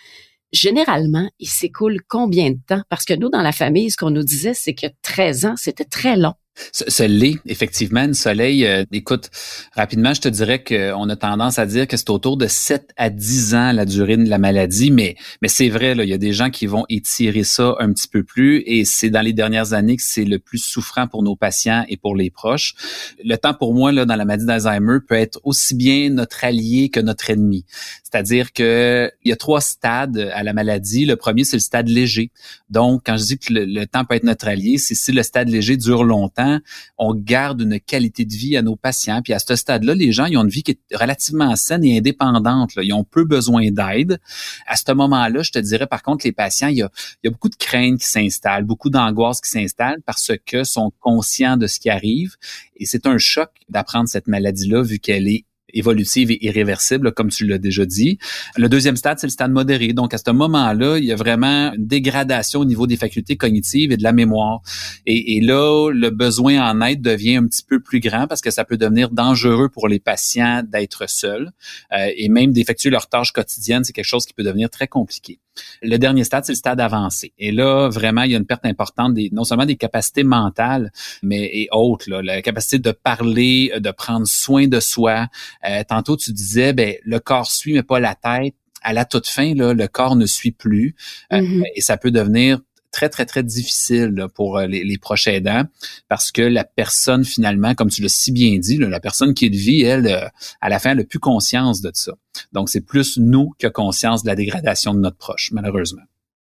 généralement, 0.52 1.30
il 1.40 1.50
s'écoule 1.50 2.00
combien 2.08 2.52
de 2.52 2.60
temps? 2.68 2.82
Parce 2.90 3.06
que 3.06 3.14
nous, 3.14 3.30
dans 3.30 3.42
la 3.42 3.52
famille, 3.52 3.92
ce 3.92 3.98
qu'on 3.98 4.12
nous 4.12 4.24
disait, 4.24 4.54
c'est 4.54 4.74
que 4.74 4.88
13 5.02 5.46
ans, 5.46 5.56
c'était 5.58 5.86
très 5.86 6.16
long. 6.16 6.34
Ce, 6.72 7.04
l'est, 7.04 7.36
effectivement, 7.46 8.04
une 8.04 8.14
soleil. 8.14 8.66
Euh, 8.66 8.84
écoute, 8.92 9.30
rapidement, 9.76 10.14
je 10.14 10.22
te 10.22 10.30
dirais 10.30 10.64
qu'on 10.64 11.10
a 11.10 11.16
tendance 11.16 11.60
à 11.60 11.66
dire 11.66 11.88
que 11.88 11.98
c'est 11.98 12.10
autour 12.10 12.38
de 12.38 12.48
7 12.48 12.92
à 12.98 13.10
10 13.10 13.56
ans 13.56 13.72
la 13.72 13.86
durée 13.86 14.18
de 14.18 14.30
la 14.30 14.38
maladie, 14.38 14.92
mais, 14.92 15.16
mais 15.42 15.48
c'est 15.48 15.70
vrai, 15.70 15.96
là, 15.96 16.04
il 16.04 16.10
y 16.10 16.14
a 16.14 16.18
des 16.18 16.34
gens 16.34 16.50
qui 16.50 16.66
vont 16.66 16.86
étirer 16.90 17.44
ça 17.44 17.76
un 17.80 17.92
petit 17.92 18.08
peu 18.08 18.24
plus 18.24 18.64
et 18.66 18.86
c'est 18.86 19.10
dans 19.10 19.22
les 19.22 19.34
dernières 19.34 19.74
années 19.74 19.98
que 19.98 20.04
c'est 20.04 20.26
le 20.26 20.40
plus 20.40 20.58
souffrant 20.60 21.08
pour 21.08 21.24
nos 21.24 21.36
patients 21.36 21.86
et 21.88 21.98
pour 21.98 22.16
les 22.16 22.30
proches. 22.30 22.76
Le 23.24 23.36
temps 23.36 23.54
pour 23.54 23.74
moi, 23.74 23.92
là, 23.92 24.06
dans 24.06 24.16
la 24.16 24.26
maladie 24.26 24.46
d'Alzheimer 24.46 25.00
peut 25.08 25.16
être 25.16 25.40
aussi 25.44 25.76
bien 25.76 26.10
notre 26.10 26.44
allié 26.44 26.90
que 26.90 27.00
notre 27.00 27.30
ennemi. 27.30 27.66
C'est-à-dire 28.04 28.54
que 28.54 29.12
il 29.24 29.30
y 29.30 29.32
a 29.32 29.36
trois 29.36 29.62
stades 29.62 30.32
à 30.34 30.44
la 30.44 30.54
maladie. 30.54 31.06
Le 31.06 31.16
premier, 31.16 31.44
c'est 31.44 31.58
le 31.58 31.62
stade 31.62 31.88
léger. 31.88 32.32
Donc, 32.70 33.04
quand 33.06 33.18
je 33.18 33.26
dis 33.26 33.38
que 33.38 33.54
le 33.54 33.86
temps 33.86 34.04
peut 34.06 34.16
être 34.16 34.24
notre 34.24 34.48
allié, 34.48 34.78
c'est 34.78 34.96
si 34.96 35.12
le 35.12 35.22
stade 35.22 35.50
léger 35.50 35.78
dure 35.78 36.04
longtemps, 36.04 36.49
on 36.98 37.14
garde 37.14 37.62
une 37.62 37.80
qualité 37.80 38.26
de 38.26 38.34
vie 38.34 38.58
à 38.58 38.62
nos 38.62 38.76
patients. 38.76 39.22
Puis 39.22 39.34
à 39.34 39.40
ce 39.40 39.56
stade-là, 39.56 39.94
les 39.94 40.12
gens, 40.12 40.26
ils 40.26 40.38
ont 40.38 40.44
une 40.44 40.50
vie 40.50 40.64
qui 40.64 40.72
est 40.72 40.96
relativement 40.96 41.56
saine 41.56 41.84
et 41.84 41.98
indépendante. 41.98 42.72
Ils 42.78 42.94
ont 42.94 43.04
peu 43.04 43.26
besoin 43.26 43.72
d'aide. 43.72 44.20
À 44.68 44.76
ce 44.76 44.92
moment-là, 44.92 45.42
je 45.42 45.52
te 45.52 45.60
dirais, 45.60 45.88
par 45.88 46.04
contre, 46.04 46.26
les 46.26 46.32
patients, 46.32 46.68
il 46.68 46.78
y 46.78 46.84
a, 46.84 46.90
beaucoup 47.30 47.50
de 47.50 47.56
craintes 47.56 48.00
qui 48.00 48.08
s'installent, 48.08 48.64
beaucoup 48.64 48.90
d'angoisse 48.90 49.42
qui 49.42 49.50
s'installent 49.50 50.02
parce 50.06 50.32
que 50.46 50.64
sont 50.64 50.92
conscients 51.00 51.58
de 51.58 51.68
ce 51.68 51.80
qui 51.80 51.90
arrive. 51.90 52.36
Et 52.78 52.86
c'est 52.86 53.06
un 53.06 53.18
choc 53.18 53.50
d'apprendre 53.70 54.08
cette 54.08 54.28
maladie-là 54.28 54.84
vu 54.84 55.00
qu'elle 55.00 55.28
est 55.28 55.46
évolutive 55.74 56.32
et 56.32 56.46
irréversible, 56.46 57.12
comme 57.12 57.30
tu 57.30 57.46
l'as 57.46 57.58
déjà 57.58 57.86
dit. 57.86 58.18
Le 58.58 58.70
deuxième 58.70 58.96
stade, 58.96 59.20
c'est 59.20 59.28
le 59.28 59.32
stade 59.32 59.52
modéré. 59.52 59.94
Donc, 59.94 60.14
à 60.14 60.18
ce 60.18 60.32
moment-là, 60.32 60.98
il 60.98 61.06
y 61.06 61.12
a 61.12 61.16
vraiment 61.16 61.74
une 61.74 61.88
dégradation 61.88 62.62
au 62.62 62.66
niveau 62.66 62.88
des 62.88 62.98
facultés 62.98 63.36
cognitives 63.36 63.92
et 63.92 63.98
de 63.98 64.04
la 64.04 64.12
mémoire. 64.12 64.62
Et, 65.06 65.40
là, 65.42 65.90
le 65.92 66.10
besoin 66.10 66.70
en 66.70 66.82
aide 66.82 67.02
devient 67.02 67.38
un 67.38 67.48
petit 67.48 67.64
peu 67.64 67.80
plus 67.80 68.00
grand 68.00 68.28
parce 68.28 68.42
que 68.42 68.52
ça 68.52 68.66
peut 68.66 68.78
devenir 68.78 69.10
dangereux 69.10 69.70
pour 69.70 69.88
les 69.88 70.00
patients 70.00 70.64
d'être 70.68 71.10
seuls 71.10 71.52
euh, 71.94 72.12
et 72.16 72.30
même 72.30 72.52
d'effectuer 72.52 72.90
leurs 72.90 73.08
tâches 73.08 73.32
quotidiennes. 73.32 73.84
C'est 73.84 73.94
quelque 73.94 74.06
chose 74.06 74.26
qui 74.26 74.34
peut 74.34 74.44
devenir 74.44 74.70
très 74.70 74.88
compliqué. 74.88 75.40
Le 75.82 75.98
dernier 75.98 76.24
stade, 76.24 76.46
c'est 76.46 76.54
le 76.54 76.58
stade 76.58 76.80
avancé. 76.80 77.34
Et 77.38 77.52
là, 77.52 77.90
vraiment, 77.90 78.24
il 78.24 78.32
y 78.32 78.36
a 78.36 78.38
une 78.38 78.46
perte 78.46 78.66
importante 78.66 79.14
des, 79.14 79.30
non 79.32 79.44
seulement 79.44 79.66
des 79.66 79.76
capacités 79.76 80.24
mentales, 80.24 80.92
mais 81.22 81.50
et 81.54 81.68
autres, 81.72 82.10
là, 82.10 82.22
la 82.22 82.42
capacité 82.42 82.80
de 82.80 82.92
parler, 82.92 83.72
de 83.78 83.92
prendre 83.92 84.28
soin 84.28 84.68
de 84.68 84.80
soi, 84.80 85.28
euh, 85.68 85.84
tantôt, 85.88 86.18
tu 86.18 86.32
disais, 86.32 86.74
ben, 86.74 86.96
le 87.04 87.20
corps 87.20 87.52
suit, 87.52 87.74
mais 87.74 87.84
pas 87.84 88.00
la 88.00 88.16
tête. 88.16 88.56
À 88.82 88.94
la 88.94 89.04
toute 89.04 89.28
fin, 89.28 89.54
là, 89.56 89.74
le 89.74 89.88
corps 89.90 90.16
ne 90.16 90.26
suit 90.26 90.52
plus 90.52 90.96
euh, 91.34 91.42
mm-hmm. 91.42 91.64
et 91.76 91.82
ça 91.82 91.98
peut 91.98 92.12
devenir 92.12 92.60
très, 92.92 93.10
très, 93.10 93.26
très 93.26 93.44
difficile 93.44 94.28
pour 94.34 94.58
euh, 94.58 94.68
les, 94.68 94.98
proches 94.98 95.28
aidants 95.28 95.64
parce 96.08 96.32
que 96.32 96.42
la 96.42 96.64
personne, 96.64 97.24
finalement, 97.24 97.76
comme 97.76 97.90
tu 97.90 98.02
l'as 98.02 98.10
si 98.10 98.32
bien 98.32 98.58
dit, 98.58 98.78
la 98.78 99.00
personne 99.00 99.34
qui 99.34 99.50
de 99.50 99.56
vie, 99.56 99.82
elle, 99.82 100.32
à 100.62 100.70
la 100.70 100.80
fin, 100.80 100.92
elle 100.92 100.98
n'a 100.98 101.04
plus 101.04 101.20
conscience 101.20 101.82
de 101.82 101.92
ça. 101.94 102.14
Donc, 102.52 102.70
c'est 102.70 102.82
plus 102.82 103.18
nous 103.18 103.52
qui 103.58 103.66
avons 103.66 103.74
conscience 103.74 104.24
de 104.24 104.28
la 104.28 104.36
dégradation 104.36 104.94
de 104.94 105.00
notre 105.00 105.18
proche, 105.18 105.52
malheureusement. 105.52 106.02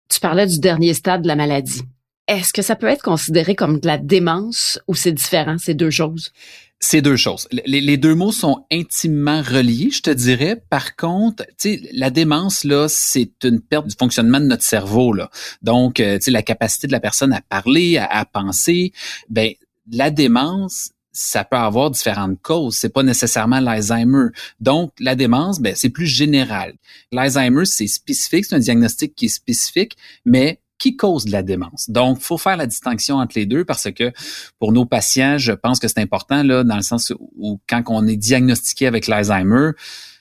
Tu 0.09 0.21
parlais 0.21 0.47
du 0.47 0.59
dernier 0.59 0.95
stade 0.95 1.23
de 1.23 1.29
la 1.29 1.37
maladie. 1.37 1.83
Est-ce 2.29 2.53
que 2.53 2.63
ça 2.63 2.75
peut 2.75 2.89
être 2.89 3.03
considéré 3.03 3.55
comme 3.55 3.79
de 3.79 3.87
la 3.87 3.99
démence 3.99 4.81
ou 4.89 4.95
c'est 4.95 5.13
différent, 5.13 5.59
ces 5.59 5.75
deux 5.75 5.91
choses? 5.91 6.33
C'est 6.79 7.01
deux 7.01 7.17
choses. 7.17 7.49
Les, 7.51 7.97
deux 7.97 8.15
mots 8.15 8.33
sont 8.33 8.67
intimement 8.71 9.41
reliés, 9.41 9.91
je 9.91 10.03
te 10.03 10.11
dirais. 10.11 10.63
Par 10.69 10.95
contre, 10.95 11.45
la 11.93 12.11
démence 12.11 12.65
là, 12.65 12.87
c'est 12.89 13.33
une 13.45 13.61
perte 13.61 13.87
du 13.87 13.97
fonctionnement 13.99 14.41
de 14.41 14.45
notre 14.45 14.63
cerveau 14.63 15.15
là. 15.15 15.31
Donc, 15.63 16.01
euh, 16.01 16.19
la 16.27 16.43
capacité 16.43 16.87
de 16.87 16.93
la 16.93 17.01
personne 17.01 17.33
à 17.33 17.41
parler, 17.41 17.97
à, 17.97 18.25
penser, 18.27 18.93
ben 19.31 19.53
la 19.91 20.11
démence, 20.11 20.91
ça 21.13 21.45
peut 21.45 21.57
avoir 21.57 21.91
différentes 21.91 22.43
causes. 22.43 22.77
C'est 22.77 22.93
pas 22.93 23.03
nécessairement 23.03 23.61
l'Alzheimer. 23.61 24.29
Donc, 24.61 24.93
la 25.01 25.15
démence, 25.15 25.61
ben, 25.61 25.75
c'est 25.75 25.89
plus 25.89 26.07
général. 26.07 26.75
L'Alzheimer, 27.11 27.65
c'est 27.65 27.87
spécifique, 27.87 28.45
c'est 28.45 28.55
un 28.55 28.61
diagnostic 28.61 29.15
qui 29.15 29.27
est 29.27 29.29
spécifique, 29.29 29.97
mais 30.27 30.61
qui 30.79 30.97
cause 30.97 31.25
de 31.25 31.33
la 31.33 31.43
démence. 31.43 31.89
Donc, 31.91 32.21
faut 32.21 32.39
faire 32.39 32.57
la 32.57 32.67
distinction 32.67 33.17
entre 33.17 33.39
les 33.39 33.47
deux 33.47 33.65
parce 33.65 33.91
que 33.93 34.13
pour 34.59 34.73
nos 34.73 34.85
patients, 34.85 35.39
je 35.39 35.53
pense 35.53 35.79
que 35.79 35.89
c'est 35.89 36.01
important 36.01 36.43
là, 36.43 36.65
dans 36.65 36.77
le 36.77 36.83
sens 36.83 37.13
où 37.37 37.61
quand 37.69 37.83
on 37.89 38.07
est 38.07 38.17
diagnostiqué 38.17 38.87
avec 38.87 39.07
l'Alzheimer, 39.07 39.71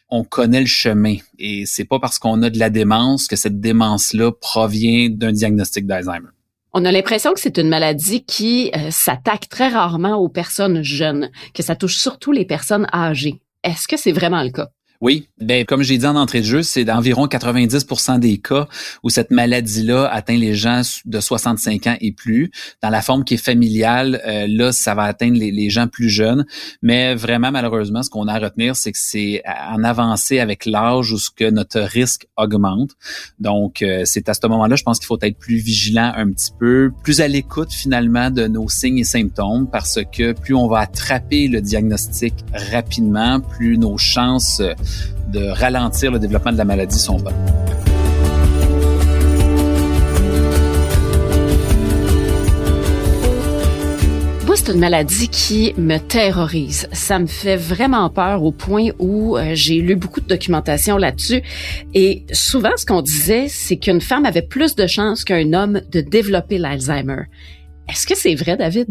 on 0.09 0.24
connaît 0.24 0.62
le 0.62 0.67
chemin 0.67 1.17
et 1.39 1.65
c'est 1.65 1.85
pas 1.85 2.00
parce 2.00 2.19
qu'on 2.19 2.41
a 2.43 2.50
de 2.50 2.59
la 2.59 2.69
démence 2.69 3.27
que 3.27 3.35
cette 3.35 3.59
démence-là 3.59 4.31
provient 4.31 5.09
d'un 5.09 5.31
diagnostic 5.31 5.85
d'Alzheimer. 5.85 6.29
On 6.74 6.83
a 6.83 6.91
l'impression 6.91 7.33
que 7.33 7.39
c'est 7.39 7.57
une 7.57 7.69
maladie 7.69 8.24
qui 8.25 8.69
euh, 8.75 8.89
s'attaque 8.91 9.47
très 9.47 9.69
rarement 9.69 10.15
aux 10.17 10.27
personnes 10.27 10.83
jeunes, 10.83 11.31
que 11.53 11.63
ça 11.63 11.75
touche 11.75 11.97
surtout 11.97 12.33
les 12.33 12.45
personnes 12.45 12.85
âgées. 12.93 13.41
Est-ce 13.63 13.88
que 13.88 13.95
c'est 13.95 14.12
vraiment 14.12 14.43
le 14.43 14.51
cas? 14.51 14.67
Oui, 15.01 15.27
ben 15.39 15.65
comme 15.65 15.83
j'ai 15.83 15.97
dit 15.97 16.05
en 16.05 16.15
entrée 16.15 16.39
de 16.39 16.45
jeu, 16.45 16.63
c'est 16.63 16.85
d'environ 16.85 17.27
90% 17.27 18.19
des 18.19 18.37
cas 18.37 18.67
où 19.03 19.09
cette 19.09 19.31
maladie-là 19.31 20.07
atteint 20.07 20.37
les 20.37 20.55
gens 20.55 20.81
de 21.05 21.19
65 21.19 21.87
ans 21.87 21.97
et 21.99 22.11
plus. 22.11 22.51
Dans 22.81 22.89
la 22.89 23.01
forme 23.01 23.23
qui 23.23 23.33
est 23.33 23.43
familiale, 23.43 24.21
euh, 24.25 24.47
là, 24.47 24.71
ça 24.71 24.95
va 24.95 25.03
atteindre 25.03 25.37
les, 25.37 25.69
gens 25.69 25.87
plus 25.87 26.09
jeunes. 26.09 26.45
Mais 26.81 27.15
vraiment, 27.15 27.51
malheureusement, 27.51 28.03
ce 28.03 28.09
qu'on 28.09 28.27
a 28.27 28.33
à 28.33 28.39
retenir, 28.39 28.75
c'est 28.75 28.91
que 28.91 28.97
c'est 28.99 29.41
en 29.69 29.83
avancée 29.83 30.39
avec 30.39 30.65
l'âge 30.65 31.11
où 31.11 31.17
ce 31.17 31.29
que 31.29 31.49
notre 31.49 31.81
risque 31.81 32.27
augmente. 32.37 32.91
Donc, 33.39 33.81
euh, 33.81 34.03
c'est 34.05 34.29
à 34.29 34.33
ce 34.33 34.47
moment-là, 34.47 34.75
je 34.75 34.83
pense 34.83 34.99
qu'il 34.99 35.07
faut 35.07 35.17
être 35.21 35.37
plus 35.37 35.57
vigilant 35.57 36.13
un 36.15 36.31
petit 36.31 36.51
peu, 36.57 36.91
plus 37.03 37.19
à 37.21 37.27
l'écoute 37.27 37.71
finalement 37.71 38.29
de 38.29 38.47
nos 38.47 38.69
signes 38.69 38.99
et 38.99 39.03
symptômes, 39.03 39.67
parce 39.69 39.99
que 40.11 40.33
plus 40.33 40.53
on 40.53 40.67
va 40.67 40.79
attraper 40.79 41.47
le 41.47 41.61
diagnostic 41.61 42.33
rapidement, 42.53 43.39
plus 43.39 43.77
nos 43.77 43.97
chances 43.97 44.61
de 45.27 45.48
ralentir 45.48 46.12
le 46.12 46.20
développement 46.20 46.51
de 46.51 46.58
la 46.58 46.65
maladie 46.65 47.00
sont 47.00 47.18
bonnes. 47.18 47.34
C'est 54.65 54.74
une 54.74 54.80
maladie 54.80 55.27
qui 55.27 55.75
me 55.77 56.00
terrorise. 56.00 56.88
Ça 56.92 57.20
me 57.20 57.27
fait 57.27 57.56
vraiment 57.56 58.10
peur 58.10 58.42
au 58.42 58.51
point 58.51 58.89
où 58.98 59.38
euh, 59.38 59.51
j'ai 59.54 59.75
lu 59.75 59.96
beaucoup 59.96 60.22
de 60.22 60.25
documentation 60.25 60.98
là-dessus. 60.98 61.44
Et 61.94 62.25
souvent, 62.32 62.72
ce 62.75 62.84
qu'on 62.84 63.04
disait, 63.04 63.48
c'est 63.48 63.77
qu'une 63.77 64.01
femme 64.01 64.25
avait 64.25 64.42
plus 64.42 64.74
de 64.74 64.88
chances 64.88 65.24
qu'un 65.24 65.54
homme 65.54 65.82
de 65.92 66.01
développer 66.01 66.58
l'Alzheimer. 66.58 67.25
Est-ce 67.88 68.08
que 68.08 68.18
c'est 68.18 68.34
vrai, 68.34 68.58
David? 68.58 68.88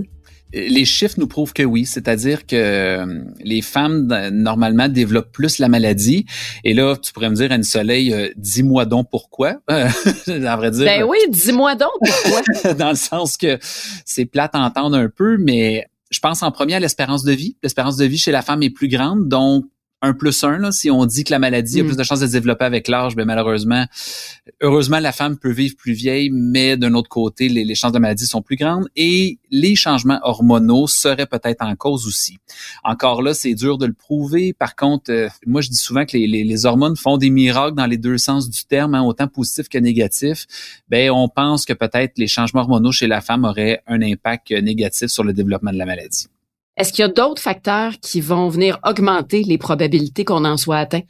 Les 0.55 0.85
chiffres 0.85 1.17
nous 1.19 1.27
prouvent 1.27 1.53
que 1.53 1.63
oui, 1.63 1.85
c'est-à-dire 1.85 2.47
que 2.47 2.57
euh, 2.57 3.21
les 3.41 3.63
femmes 3.63 4.07
normalement 4.33 4.89
développent 4.89 5.33
plus 5.33 5.59
la 5.59 5.69
maladie. 5.69 6.27
Et 6.63 6.75
là, 6.75 6.97
tu 6.97 7.13
pourrais 7.13 7.31
me 7.31 7.35
dire, 7.35 7.51
Anne 7.51 7.65
Soleil, 7.65 8.13
euh, 8.13 8.29
dis-moi 8.37 8.85
donc 8.87 9.09
pourquoi. 9.11 9.57
à 9.69 10.57
vrai 10.57 10.71
dire. 10.71 10.85
Ben 10.85 11.05
oui, 11.05 11.19
dis-moi 11.29 11.75
donc 11.75 11.91
pourquoi. 12.01 12.75
dans 12.75 12.91
le 12.91 12.97
sens 12.97 13.37
que 13.37 13.59
c'est 14.05 14.25
plate 14.25 14.55
à 14.55 14.61
entendre 14.61 14.97
un 14.97 15.09
peu, 15.09 15.37
mais 15.39 15.87
je 16.11 16.21
pense 16.21 16.43
en 16.43 16.51
premier 16.51 16.75
à 16.75 16.81
l'espérance 16.81 17.25
de 17.25 17.33
vie. 17.33 17.57
L'espérance 17.63 17.97
de 17.97 18.05
vie 18.05 18.19
chez 18.19 18.33
la 18.33 18.43
femme 18.43 18.63
est 18.63 18.71
plus 18.71 18.89
grande, 18.89 19.29
donc 19.29 19.65
un 20.05 20.13
plus 20.13 20.45
un. 20.45 20.59
Là, 20.59 20.71
si 20.71 20.91
on 20.91 21.07
dit 21.07 21.25
que 21.25 21.31
la 21.31 21.39
maladie 21.39 21.81
a 21.81 21.83
mm. 21.83 21.87
plus 21.87 21.97
de 21.97 22.03
chances 22.03 22.21
de 22.21 22.27
se 22.27 22.33
développer 22.33 22.65
avec 22.65 22.89
l'âge, 22.89 23.17
ben 23.17 23.25
malheureusement, 23.25 23.87
heureusement, 24.61 25.01
la 25.01 25.13
femme 25.13 25.39
peut 25.39 25.51
vivre 25.51 25.75
plus 25.77 25.93
vieille, 25.93 26.31
mais 26.31 26.77
d'un 26.77 26.95
autre 26.95 27.09
côté, 27.09 27.49
les, 27.49 27.75
chances 27.75 27.93
de 27.93 27.99
maladie 27.99 28.27
sont 28.27 28.43
plus 28.43 28.57
grandes 28.57 28.87
et 28.97 29.39
les 29.51 29.75
changements 29.75 30.21
hormonaux 30.23 30.87
seraient 30.87 31.27
peut-être 31.27 31.63
en 31.63 31.75
cause 31.75 32.07
aussi. 32.07 32.39
Encore 32.85 33.23
là, 33.23 33.35
c'est 33.35 33.55
dur 33.55 33.79
de 33.79 33.87
le 33.87 33.93
prouver. 33.93 34.53
Par 34.53 34.77
contre, 34.77 35.11
euh, 35.11 35.29
moi, 35.47 35.61
je 35.61 35.71
dis 35.71 35.77
souvent 35.77 36.05
que 36.05 36.17
les, 36.17 36.67
hormones 36.67 36.97
font 36.97 37.17
des 37.17 37.31
miracles 37.31 37.75
dans 37.75 37.87
les 37.87 37.99
deux 37.99 38.19
sens 38.19 38.49
du 38.49 38.65
terme, 38.65 38.95
hein, 38.95 39.03
autant 39.03 39.27
positif 39.27 39.69
que 39.69 39.79
négatif. 39.79 40.47
Ben, 40.89 41.11
on 41.11 41.29
pense 41.29 41.65
que 41.65 41.73
peut-être 41.73 42.19
les 42.19 42.29
changements 42.29 42.61
hormonaux 42.61 42.93
chez 42.93 43.07
la 43.07 43.21
femme 43.21 43.45
auraient 43.45 43.83
un 43.87 44.01
impact 44.03 44.53
négatif 44.53 45.09
sur 45.09 45.25
le 45.25 45.33
développement 45.33 45.73
de 45.73 45.79
la 45.79 45.87
maladie. 45.87 46.29
Est-ce 46.77 46.93
qu'il 46.93 47.03
y 47.03 47.05
a 47.05 47.09
d'autres 47.09 47.41
facteurs 47.41 47.93
qui 48.01 48.21
vont 48.21 48.49
venir 48.49 48.81
augmenter 48.85 49.45
les 49.45 49.59
probabilités 49.59 50.25
qu'on 50.25 50.45
en 50.45 50.57
soit 50.57 50.79
atteint? 50.79 51.03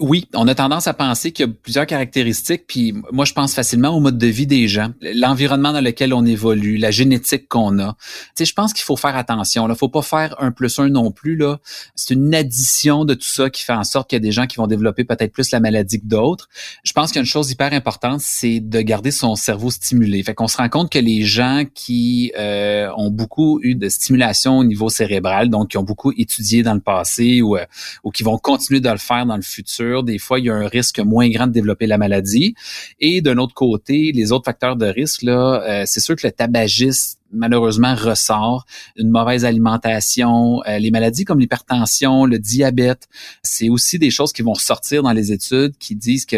Oui, 0.00 0.26
on 0.34 0.48
a 0.48 0.56
tendance 0.56 0.88
à 0.88 0.92
penser 0.92 1.30
qu'il 1.30 1.46
y 1.46 1.48
a 1.48 1.52
plusieurs 1.62 1.86
caractéristiques, 1.86 2.64
puis 2.66 2.92
moi 3.12 3.24
je 3.24 3.32
pense 3.32 3.54
facilement 3.54 3.90
au 3.90 4.00
mode 4.00 4.18
de 4.18 4.26
vie 4.26 4.48
des 4.48 4.66
gens, 4.66 4.90
l'environnement 5.00 5.72
dans 5.72 5.80
lequel 5.80 6.12
on 6.12 6.26
évolue, 6.26 6.78
la 6.78 6.90
génétique 6.90 7.46
qu'on 7.48 7.78
a. 7.78 7.96
Tu 8.00 8.32
sais, 8.38 8.44
je 8.44 8.54
pense 8.54 8.72
qu'il 8.72 8.82
faut 8.82 8.96
faire 8.96 9.14
attention. 9.14 9.68
Là, 9.68 9.76
faut 9.76 9.88
pas 9.88 10.02
faire 10.02 10.34
un 10.40 10.50
plus 10.50 10.80
un 10.80 10.88
non 10.88 11.12
plus. 11.12 11.36
Là, 11.36 11.60
c'est 11.94 12.14
une 12.14 12.34
addition 12.34 13.04
de 13.04 13.14
tout 13.14 13.22
ça 13.22 13.50
qui 13.50 13.62
fait 13.62 13.72
en 13.72 13.84
sorte 13.84 14.10
qu'il 14.10 14.16
y 14.16 14.20
a 14.20 14.20
des 14.20 14.32
gens 14.32 14.48
qui 14.48 14.56
vont 14.56 14.66
développer 14.66 15.04
peut-être 15.04 15.32
plus 15.32 15.52
la 15.52 15.60
maladie 15.60 16.00
que 16.00 16.06
d'autres. 16.06 16.48
Je 16.82 16.92
pense 16.92 17.12
qu'il 17.12 17.18
y 17.18 17.20
a 17.20 17.22
une 17.22 17.26
chose 17.26 17.52
hyper 17.52 17.72
importante, 17.72 18.20
c'est 18.20 18.58
de 18.58 18.80
garder 18.80 19.12
son 19.12 19.36
cerveau 19.36 19.70
stimulé. 19.70 20.24
Fait 20.24 20.34
qu'on 20.34 20.48
se 20.48 20.56
rend 20.56 20.68
compte 20.68 20.90
que 20.90 20.98
les 20.98 21.22
gens 21.22 21.62
qui 21.72 22.32
euh, 22.36 22.90
ont 22.96 23.12
beaucoup 23.12 23.60
eu 23.62 23.76
de 23.76 23.88
stimulation 23.88 24.58
au 24.58 24.64
niveau 24.64 24.88
cérébral, 24.88 25.50
donc 25.50 25.68
qui 25.68 25.78
ont 25.78 25.84
beaucoup 25.84 26.10
étudié 26.16 26.64
dans 26.64 26.74
le 26.74 26.80
passé 26.80 27.42
ou, 27.42 27.56
euh, 27.56 27.64
ou 28.02 28.10
qui 28.10 28.24
vont 28.24 28.38
continuer 28.38 28.80
de 28.80 28.90
le 28.90 28.98
faire 28.98 29.24
dans 29.24 29.36
le 29.36 29.42
futur 29.42 29.83
des 30.02 30.18
fois, 30.18 30.38
il 30.38 30.46
y 30.46 30.50
a 30.50 30.54
un 30.54 30.66
risque 30.66 31.00
moins 31.00 31.28
grand 31.28 31.46
de 31.46 31.52
développer 31.52 31.86
la 31.86 31.98
maladie. 31.98 32.54
Et 33.00 33.20
d'un 33.20 33.38
autre 33.38 33.54
côté, 33.54 34.12
les 34.12 34.32
autres 34.32 34.44
facteurs 34.44 34.76
de 34.76 34.86
risque, 34.86 35.22
là, 35.22 35.62
euh, 35.62 35.82
c'est 35.86 36.00
sûr 36.00 36.16
que 36.16 36.26
le 36.26 36.32
tabagisme 36.32 37.18
malheureusement 37.34 37.94
ressort, 37.94 38.64
une 38.96 39.10
mauvaise 39.10 39.44
alimentation, 39.44 40.62
euh, 40.66 40.78
les 40.78 40.90
maladies 40.90 41.24
comme 41.24 41.40
l'hypertension, 41.40 42.26
le 42.26 42.38
diabète, 42.38 43.08
c'est 43.42 43.68
aussi 43.68 43.98
des 43.98 44.10
choses 44.10 44.32
qui 44.32 44.42
vont 44.42 44.52
ressortir 44.52 45.02
dans 45.02 45.12
les 45.12 45.32
études 45.32 45.76
qui 45.78 45.96
disent 45.96 46.26
que 46.26 46.36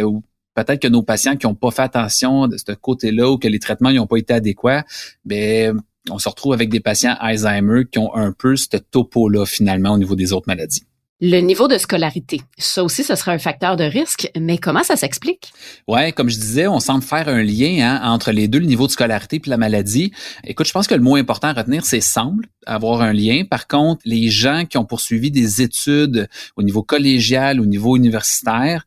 peut-être 0.55 0.81
que 0.81 0.89
nos 0.89 1.03
patients 1.03 1.37
qui 1.37 1.47
n'ont 1.47 1.55
pas 1.55 1.71
fait 1.71 1.83
attention 1.83 2.49
de 2.49 2.57
ce 2.57 2.73
côté-là 2.73 3.31
ou 3.31 3.39
que 3.39 3.47
les 3.47 3.59
traitements 3.59 3.93
n'ont 3.93 4.07
pas 4.07 4.17
été 4.17 4.33
adéquats, 4.33 4.85
ben 5.25 5.81
on 6.11 6.19
se 6.19 6.29
retrouve 6.29 6.53
avec 6.53 6.71
des 6.71 6.81
patients 6.81 7.17
Alzheimer 7.19 7.85
qui 7.91 7.99
ont 7.99 8.15
un 8.15 8.33
peu 8.33 8.57
ce 8.57 8.77
topo-là 8.77 9.45
finalement 9.45 9.93
au 9.93 9.99
niveau 9.99 10.15
des 10.15 10.33
autres 10.33 10.47
maladies. 10.47 10.86
Le 11.23 11.41
niveau 11.41 11.67
de 11.67 11.79
scolarité, 11.79 12.43
ça 12.59 12.85
aussi, 12.85 13.03
ce 13.03 13.15
sera 13.15 13.33
un 13.33 13.39
facteur 13.39 13.77
de 13.77 13.85
risque, 13.85 14.31
mais 14.39 14.59
comment 14.59 14.83
ça 14.83 14.97
s'explique? 14.97 15.51
Ouais, 15.89 16.13
comme 16.13 16.29
je 16.29 16.39
disais, 16.39 16.69
on 16.69 16.79
semble 16.79 17.03
faire 17.03 17.29
un 17.29 17.43
lien 17.43 17.79
hein, 17.81 18.13
entre 18.13 18.33
les 18.33 18.49
deux, 18.49 18.59
le 18.59 18.67
niveau 18.67 18.87
de 18.87 18.93
scolarité 18.93 19.41
puis 19.41 19.49
la 19.51 19.57
maladie. 19.57 20.13
Écoute, 20.45 20.67
je 20.67 20.73
pense 20.73 20.87
que 20.87 20.95
le 20.95 21.01
mot 21.01 21.17
important 21.17 21.49
à 21.49 21.55
retenir, 21.55 21.87
c'est 21.87 22.03
semble 22.03 22.45
avoir 22.67 23.01
un 23.01 23.15
lien. 23.15 23.45
Par 23.49 23.67
contre, 23.67 24.03
les 24.05 24.29
gens 24.29 24.67
qui 24.69 24.77
ont 24.77 24.85
poursuivi 24.85 25.31
des 25.31 25.63
études 25.63 26.29
au 26.55 26.63
niveau 26.63 26.83
collégial, 26.83 27.63
au 27.63 27.67
niveau 27.67 27.97
universitaire, 27.97 28.85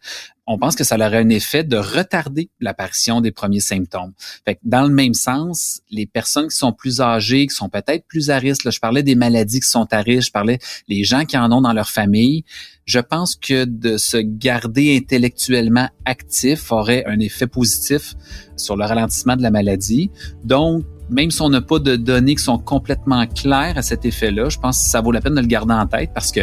on 0.50 0.58
pense 0.58 0.76
que 0.76 0.84
ça 0.84 0.96
aurait 0.96 1.20
un 1.20 1.30
effet 1.30 1.64
de 1.64 1.78
retarder 1.78 2.50
l'apparition 2.60 3.22
des 3.22 3.32
premiers 3.32 3.60
symptômes. 3.60 4.14
Fait 4.46 4.60
dans 4.64 4.82
le 4.82 4.90
même 4.90 5.14
sens, 5.14 5.82
les 5.92 6.08
personnes 6.08 6.48
qui 6.48 6.56
sont 6.56 6.74
plus 6.74 7.02
âgées, 7.02 7.46
qui 7.46 7.54
sont 7.54 7.70
peut-être 7.70 8.08
plus 8.08 8.32
à 8.32 8.40
risque, 8.40 8.64
là, 8.64 8.72
je 8.72 8.80
parlais 8.80 9.04
des 9.04 9.14
maladies 9.14 9.60
qui 9.60 9.70
sont 9.70 9.86
à 9.92 10.02
risque, 10.02 10.30
je 10.30 10.32
parlais 10.32 10.58
des 10.90 11.04
gens 11.04 11.26
qui 11.26 11.38
en 11.38 11.52
ont 11.52 11.62
dans 11.62 11.72
leur 11.72 11.90
famille, 11.90 12.46
je 12.86 13.00
pense 13.00 13.36
que 13.36 13.66
de 13.66 13.98
se 13.98 14.18
garder 14.18 14.98
intellectuellement 14.98 15.88
actif 16.06 16.72
aurait 16.72 17.06
un 17.06 17.20
effet 17.20 17.46
positif 17.46 18.16
sur 18.58 18.76
le 18.76 18.86
ralentissement 18.86 19.36
de 19.36 19.44
la 19.44 19.52
maladie. 19.52 20.10
Donc, 20.44 20.84
même 21.10 21.32
si 21.32 21.42
on 21.42 21.50
n'a 21.50 21.62
pas 21.62 21.80
de 21.80 21.96
données 21.96 22.36
qui 22.36 22.44
sont 22.44 22.58
complètement 22.58 23.26
claires 23.28 23.78
à 23.78 23.82
cet 23.82 24.06
effet-là, 24.06 24.50
je 24.50 24.58
pense 24.58 24.84
que 24.84 24.90
ça 24.90 25.02
vaut 25.02 25.12
la 25.12 25.22
peine 25.22 25.36
de 25.36 25.42
le 25.42 25.48
garder 25.48 25.74
en 25.74 25.88
tête 25.88 26.12
parce 26.14 26.32
que 26.32 26.42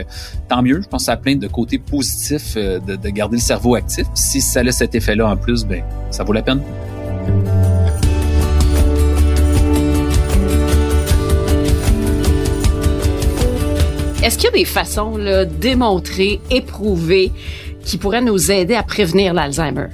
tant 0.48 0.62
mieux, 0.62 0.80
je 0.82 0.88
pense 0.88 1.02
que 1.02 1.06
ça 1.06 1.16
plein 1.16 1.36
de 1.36 1.46
côtés 1.46 1.78
positifs 1.78 2.54
euh, 2.56 2.78
de, 2.80 2.96
de 2.96 3.08
garder 3.08 3.36
le 3.36 3.42
cerveau 3.42 3.74
actif. 3.74 4.06
Si 4.14 4.40
ça 4.40 4.60
a 4.60 4.72
cet 4.72 4.94
effet-là 4.94 5.28
en 5.28 5.36
plus, 5.36 5.64
ben 5.64 5.82
ça 6.10 6.24
vaut 6.24 6.32
la 6.32 6.42
peine. 6.42 6.60
Est-ce 14.22 14.38
qu'il 14.38 14.46
y 14.46 14.48
a 14.48 14.56
des 14.56 14.64
façons 14.64 15.16
là, 15.16 15.44
démontrées, 15.44 16.40
éprouvées, 16.50 17.30
qui 17.84 17.96
pourraient 17.96 18.22
nous 18.22 18.50
aider 18.50 18.74
à 18.74 18.82
prévenir 18.82 19.32
l'Alzheimer? 19.32 19.86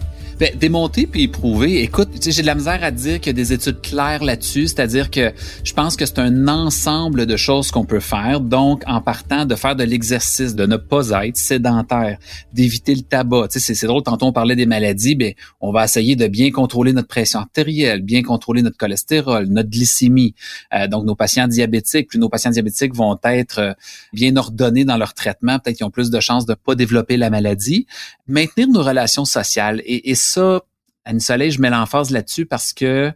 Ben, 0.42 0.58
démonter 0.58 1.06
puis 1.06 1.22
éprouver. 1.22 1.82
Écoute, 1.84 2.08
j'ai 2.20 2.42
de 2.42 2.46
la 2.48 2.56
misère 2.56 2.82
à 2.82 2.90
dire 2.90 3.20
qu'il 3.20 3.28
y 3.28 3.30
a 3.30 3.32
des 3.32 3.52
études 3.52 3.80
claires 3.80 4.24
là-dessus. 4.24 4.66
C'est-à-dire 4.66 5.08
que 5.08 5.32
je 5.62 5.72
pense 5.72 5.94
que 5.94 6.04
c'est 6.04 6.18
un 6.18 6.48
ensemble 6.48 7.26
de 7.26 7.36
choses 7.36 7.70
qu'on 7.70 7.84
peut 7.84 8.00
faire. 8.00 8.40
Donc, 8.40 8.82
en 8.88 9.00
partant 9.00 9.44
de 9.46 9.54
faire 9.54 9.76
de 9.76 9.84
l'exercice, 9.84 10.56
de 10.56 10.66
ne 10.66 10.76
pas 10.76 11.10
être 11.24 11.36
sédentaire, 11.36 12.18
d'éviter 12.52 12.96
le 12.96 13.02
tabac. 13.02 13.46
Tu 13.52 13.60
sais, 13.60 13.72
c'est 13.76 13.86
drôle. 13.86 14.02
Tantôt 14.02 14.26
on 14.26 14.32
parlait 14.32 14.56
des 14.56 14.66
maladies. 14.66 15.14
Ben, 15.14 15.32
on 15.60 15.70
va 15.70 15.84
essayer 15.84 16.16
de 16.16 16.26
bien 16.26 16.50
contrôler 16.50 16.92
notre 16.92 17.06
pression 17.06 17.38
artérielle, 17.38 18.02
bien 18.02 18.24
contrôler 18.24 18.62
notre 18.62 18.78
cholestérol, 18.78 19.46
notre 19.46 19.70
glycémie. 19.70 20.34
Euh, 20.74 20.88
donc, 20.88 21.04
nos 21.04 21.14
patients 21.14 21.46
diabétiques, 21.46 22.08
plus 22.08 22.18
nos 22.18 22.28
patients 22.28 22.50
diabétiques 22.50 22.96
vont 22.96 23.16
être 23.22 23.60
euh, 23.60 23.72
bien 24.12 24.34
ordonnés 24.34 24.84
dans 24.84 24.96
leur 24.96 25.14
traitement. 25.14 25.60
Peut-être 25.60 25.76
qu'ils 25.76 25.86
ont 25.86 25.92
plus 25.92 26.10
de 26.10 26.18
chances 26.18 26.46
de 26.46 26.54
pas 26.54 26.74
développer 26.74 27.16
la 27.16 27.30
maladie. 27.30 27.86
Maintenir 28.26 28.66
nos 28.66 28.82
relations 28.82 29.24
sociales 29.24 29.80
et, 29.84 30.10
et 30.10 30.16
ça, 30.32 30.62
Anne 31.04 31.20
Soleil, 31.20 31.50
je 31.50 31.60
mets 31.60 31.70
l'emphase 31.70 32.10
là-dessus 32.10 32.46
parce 32.46 32.72
que 32.72 33.12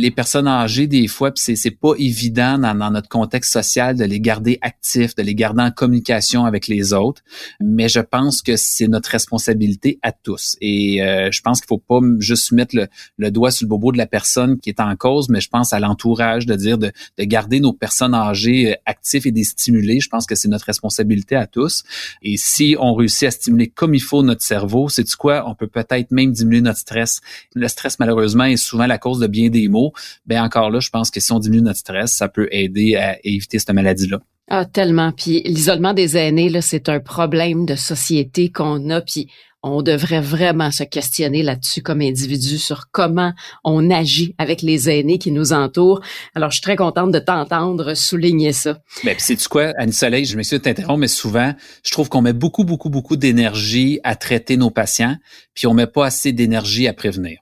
les 0.00 0.10
personnes 0.10 0.48
âgées, 0.48 0.86
des 0.86 1.06
fois, 1.08 1.30
c'est, 1.34 1.56
c'est 1.56 1.70
pas 1.70 1.92
évident 1.98 2.58
dans, 2.58 2.90
notre 2.90 3.08
contexte 3.08 3.52
social 3.52 3.96
de 3.96 4.04
les 4.04 4.20
garder 4.20 4.58
actifs, 4.62 5.14
de 5.14 5.22
les 5.22 5.34
garder 5.34 5.62
en 5.62 5.70
communication 5.70 6.44
avec 6.46 6.68
les 6.68 6.92
autres. 6.92 7.22
Mais 7.60 7.88
je 7.88 8.00
pense 8.00 8.40
que 8.40 8.56
c'est 8.56 8.88
notre 8.88 9.10
responsabilité 9.10 9.98
à 10.02 10.12
tous. 10.12 10.56
Et 10.60 11.02
euh, 11.02 11.30
je 11.30 11.42
pense 11.42 11.60
qu'il 11.60 11.68
faut 11.68 11.78
pas 11.78 12.00
juste 12.18 12.52
mettre 12.52 12.74
le, 13.18 13.30
doigt 13.30 13.50
sur 13.50 13.66
le 13.66 13.68
bobo 13.68 13.92
de 13.92 13.98
la 13.98 14.06
personne 14.06 14.58
qui 14.58 14.70
est 14.70 14.80
en 14.80 14.96
cause, 14.96 15.28
mais 15.28 15.40
je 15.40 15.48
pense 15.48 15.72
à 15.72 15.80
l'entourage 15.80 16.46
de 16.46 16.54
dire 16.56 16.78
de, 16.78 16.92
de 17.18 17.24
garder 17.24 17.60
nos 17.60 17.74
personnes 17.74 18.14
âgées 18.14 18.72
euh, 18.72 18.76
actifs 18.86 19.26
et 19.26 19.32
de 19.32 19.42
stimuler. 19.42 20.00
Je 20.00 20.08
pense 20.08 20.26
que 20.26 20.34
c'est 20.34 20.48
notre 20.48 20.64
responsabilité 20.64 21.36
à 21.36 21.46
tous. 21.46 21.84
Et 22.22 22.36
si 22.38 22.74
on 22.80 22.94
réussit 22.94 23.28
à 23.28 23.30
stimuler 23.30 23.68
comme 23.68 23.94
il 23.94 24.02
faut 24.02 24.22
notre 24.22 24.42
cerveau, 24.42 24.88
c'est 24.88 25.04
quoi? 25.16 25.44
On 25.46 25.54
peut 25.54 25.66
peut-être 25.66 26.10
même 26.10 26.32
diminuer 26.32 26.62
notre 26.62 26.78
stress. 26.78 27.20
Le 27.54 27.68
stress, 27.68 27.98
malheureusement, 27.98 28.44
est 28.44 28.56
souvent 28.56 28.86
la 28.86 28.96
cause 28.96 29.18
de 29.18 29.26
bien 29.26 29.50
des 29.50 29.68
maux 29.68 29.89
ben 30.26 30.42
encore 30.42 30.70
là, 30.70 30.80
je 30.80 30.90
pense 30.90 31.10
que 31.10 31.20
si 31.20 31.32
on 31.32 31.38
diminue 31.38 31.62
notre 31.62 31.78
stress, 31.78 32.12
ça 32.12 32.28
peut 32.28 32.48
aider 32.50 32.96
à 32.96 33.18
éviter 33.24 33.58
cette 33.58 33.72
maladie-là. 33.72 34.20
Ah, 34.48 34.64
tellement. 34.64 35.12
Puis 35.12 35.42
l'isolement 35.44 35.94
des 35.94 36.16
aînés, 36.16 36.48
là, 36.48 36.60
c'est 36.60 36.88
un 36.88 36.98
problème 36.98 37.66
de 37.66 37.76
société 37.76 38.50
qu'on 38.50 38.90
a. 38.90 39.00
Puis 39.00 39.28
on 39.62 39.82
devrait 39.82 40.20
vraiment 40.20 40.70
se 40.70 40.82
questionner 40.82 41.42
là-dessus 41.42 41.82
comme 41.82 42.00
individu 42.00 42.58
sur 42.58 42.90
comment 42.90 43.32
on 43.62 43.90
agit 43.90 44.34
avec 44.38 44.62
les 44.62 44.88
aînés 44.88 45.18
qui 45.18 45.32
nous 45.32 45.52
entourent. 45.52 46.00
Alors, 46.34 46.50
je 46.50 46.56
suis 46.56 46.62
très 46.62 46.76
contente 46.76 47.12
de 47.12 47.18
t'entendre 47.18 47.94
souligner 47.94 48.52
ça. 48.52 48.78
Mais 49.04 49.14
puis, 49.14 49.22
c'est 49.24 49.48
quoi, 49.48 49.72
Annie 49.76 49.92
Soleil, 49.92 50.24
je 50.24 50.36
m'excuse 50.36 50.58
de 50.58 50.64
t'interrompre, 50.64 51.00
mais 51.00 51.08
souvent, 51.08 51.52
je 51.84 51.90
trouve 51.90 52.08
qu'on 52.08 52.22
met 52.22 52.32
beaucoup, 52.32 52.64
beaucoup, 52.64 52.90
beaucoup 52.90 53.16
d'énergie 53.16 54.00
à 54.02 54.16
traiter 54.16 54.56
nos 54.56 54.70
patients, 54.70 55.16
puis 55.54 55.66
on 55.66 55.74
met 55.74 55.86
pas 55.86 56.06
assez 56.06 56.32
d'énergie 56.32 56.88
à 56.88 56.92
prévenir. 56.94 57.38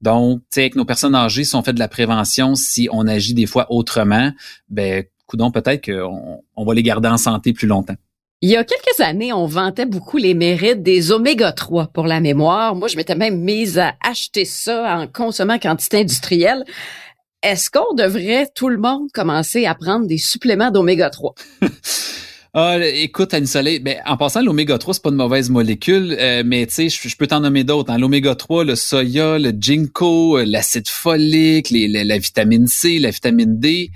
Donc, 0.00 0.40
tu 0.40 0.46
sais, 0.50 0.60
avec 0.62 0.76
nos 0.76 0.84
personnes 0.84 1.14
âgées, 1.14 1.44
si 1.44 1.54
on 1.54 1.62
fait 1.62 1.72
de 1.72 1.78
la 1.78 1.88
prévention, 1.88 2.54
si 2.54 2.88
on 2.92 3.06
agit 3.06 3.34
des 3.34 3.46
fois 3.46 3.66
autrement, 3.70 4.32
ben, 4.68 5.04
coudon, 5.26 5.50
peut-être 5.50 5.84
qu'on 5.84 6.42
on 6.56 6.64
va 6.64 6.74
les 6.74 6.82
garder 6.82 7.08
en 7.08 7.16
santé 7.16 7.52
plus 7.52 7.66
longtemps. 7.66 7.96
Il 8.42 8.48
y 8.48 8.56
a 8.56 8.64
quelques 8.64 9.00
années, 9.00 9.34
on 9.34 9.44
vantait 9.44 9.84
beaucoup 9.84 10.16
les 10.16 10.32
mérites 10.32 10.82
des 10.82 11.12
oméga 11.12 11.52
3 11.52 11.88
pour 11.88 12.06
la 12.06 12.20
mémoire. 12.20 12.74
Moi, 12.74 12.88
je 12.88 12.96
m'étais 12.96 13.14
même 13.14 13.38
mise 13.38 13.78
à 13.78 13.94
acheter 14.02 14.46
ça 14.46 14.96
en 14.96 15.06
consommant 15.06 15.58
quantité 15.58 16.00
industrielle. 16.00 16.64
Est-ce 17.42 17.70
qu'on 17.70 17.94
devrait, 17.94 18.48
tout 18.54 18.68
le 18.68 18.78
monde, 18.78 19.10
commencer 19.12 19.66
à 19.66 19.74
prendre 19.74 20.06
des 20.06 20.16
suppléments 20.16 20.70
d'oméga 20.70 21.10
3? 21.10 21.34
Ah, 22.52 22.78
écoute, 22.84 23.32
Annie 23.32 23.46
Soleil, 23.46 23.78
ben, 23.78 23.98
en 24.06 24.16
passant, 24.16 24.42
l'oméga 24.42 24.76
3, 24.76 24.94
c'est 24.94 25.02
pas 25.04 25.10
une 25.10 25.14
mauvaise 25.14 25.50
molécule, 25.50 26.16
euh, 26.18 26.42
mais 26.44 26.66
tu 26.66 26.74
sais, 26.74 26.88
je, 26.88 27.16
peux 27.16 27.28
t'en 27.28 27.38
nommer 27.38 27.62
d'autres. 27.62 27.92
Hein. 27.92 27.98
L'oméga 27.98 28.34
3, 28.34 28.64
le 28.64 28.74
soya, 28.74 29.38
le 29.38 29.52
ginkgo, 29.56 30.36
euh, 30.36 30.44
l'acide 30.44 30.88
folique, 30.88 31.70
la 31.70 32.18
vitamine 32.18 32.66
C, 32.66 32.98
la 32.98 33.10
vitamine 33.10 33.60
D. 33.60 33.92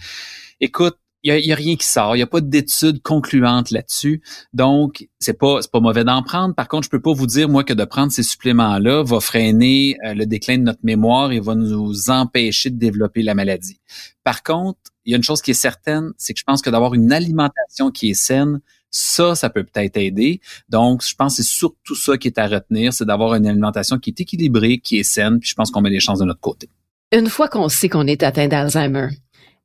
Écoute, 0.61 0.97
il 1.25 1.47
y 1.47 1.53
a, 1.53 1.57
rien 1.57 1.75
qui 1.77 1.87
sort, 1.87 2.17
il 2.17 2.19
y 2.19 2.23
a 2.23 2.27
pas 2.27 2.43
d'études 2.43 3.01
concluantes 3.03 3.71
là-dessus. 3.71 4.23
Donc, 4.53 5.09
c'est 5.19 5.39
pas 5.39 5.63
c'est 5.63 5.71
pas 5.71 5.81
mauvais 5.81 6.05
d'en 6.05 6.23
prendre. 6.23 6.55
Par 6.55 6.69
contre, 6.69 6.85
je 6.85 6.91
peux 6.91 7.01
pas 7.01 7.15
vous 7.15 7.27
dire 7.27 7.49
moi 7.49 7.65
que 7.65 7.73
de 7.73 7.85
prendre 7.85 8.13
ces 8.13 8.23
suppléments-là 8.23 9.03
va 9.03 9.21
freiner 9.21 9.97
euh, 10.05 10.13
le 10.13 10.27
déclin 10.27 10.59
de 10.59 10.65
notre 10.65 10.85
mémoire 10.85 11.33
et 11.33 11.41
va 11.41 11.55
nous 11.55 12.11
empêcher 12.11 12.69
de 12.69 12.79
développer 12.79 13.23
la 13.23 13.35
maladie. 13.35 13.81
Par 14.23 14.43
contre, 14.43 14.79
il 15.07 15.13
y 15.13 15.15
a 15.15 15.17
une 15.17 15.23
chose 15.23 15.41
qui 15.41 15.53
est 15.53 15.55
certaine, 15.55 16.13
c'est 16.19 16.35
que 16.35 16.41
je 16.41 16.45
pense 16.45 16.61
que 16.61 16.69
d'avoir 16.69 16.93
une 16.93 17.11
alimentation 17.11 17.91
qui 17.91 18.11
est 18.11 18.15
saine, 18.15 18.61
ça, 18.91 19.35
ça 19.35 19.51
peut 19.51 19.65
peut-être 19.65 19.97
aider. 19.97 20.41
Donc, 20.69 21.03
je 21.03 21.15
pense 21.15 21.37
que 21.37 21.43
c'est 21.43 21.49
surtout 21.49 21.95
ça 21.95 22.17
qui 22.19 22.29
est 22.29 22.39
à 22.39 22.47
retenir, 22.47 22.93
c'est 22.93 23.05
d'avoir 23.05 23.35
une 23.35 23.47
alimentation 23.47 23.99
qui 23.99 24.11
est 24.11 24.21
équilibrée, 24.21 24.79
qui 24.79 24.99
est 24.99 25.05
saine, 25.05 25.41
puis 25.41 25.49
je 25.49 25.55
pense 25.55 25.71
qu'on 25.71 25.81
met 25.81 25.91
les 25.91 26.01
chances 26.01 26.21
de 26.21 26.25
notre 26.25 26.41
côté. 26.41 26.69
Une 27.13 27.29
fois 27.29 27.49
qu'on 27.49 27.69
sait 27.69 27.89
qu'on 27.89 28.07
est 28.07 28.23
atteint 28.23 28.49
d'Alzheimer, 28.49 29.09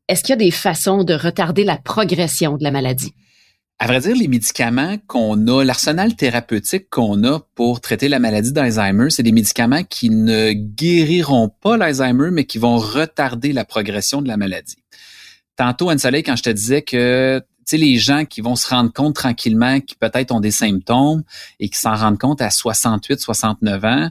est-ce 0.09 0.23
qu'il 0.23 0.31
y 0.31 0.33
a 0.33 0.37
des 0.37 0.51
façons 0.51 1.03
de 1.03 1.13
retarder 1.13 1.63
la 1.63 1.77
progression 1.77 2.57
de 2.57 2.63
la 2.63 2.71
maladie? 2.71 3.13
À 3.77 3.85
vrai 3.85 4.01
dire, 4.01 4.15
les 4.15 4.27
médicaments 4.27 4.97
qu'on 5.07 5.47
a, 5.47 5.63
l'arsenal 5.63 6.15
thérapeutique 6.15 6.89
qu'on 6.89 7.23
a 7.23 7.39
pour 7.53 7.79
traiter 7.79 8.09
la 8.09 8.19
maladie 8.19 8.51
d'Alzheimer, 8.51 9.11
c'est 9.11 9.23
des 9.23 9.31
médicaments 9.31 9.83
qui 9.83 10.09
ne 10.09 10.51
guériront 10.51 11.49
pas 11.61 11.77
l'Alzheimer, 11.77 12.31
mais 12.31 12.43
qui 12.43 12.57
vont 12.57 12.77
retarder 12.77 13.53
la 13.53 13.63
progression 13.63 14.21
de 14.21 14.27
la 14.27 14.35
maladie. 14.35 14.77
Tantôt, 15.55 15.89
Anne-Soleil, 15.89 16.23
quand 16.23 16.35
je 16.35 16.43
te 16.43 16.49
disais 16.49 16.81
que 16.81 17.41
sais, 17.69 17.77
les 17.77 17.97
gens 17.97 18.25
qui 18.25 18.41
vont 18.41 18.55
se 18.55 18.69
rendre 18.69 18.91
compte 18.91 19.15
tranquillement 19.15 19.79
qui 19.79 19.95
peut-être 19.95 20.31
ont 20.31 20.39
des 20.39 20.51
symptômes 20.51 21.23
et 21.59 21.69
qui 21.69 21.79
s'en 21.79 21.95
rendent 21.95 22.19
compte 22.19 22.41
à 22.41 22.49
68, 22.49 23.19
69 23.19 23.85
ans, 23.85 24.09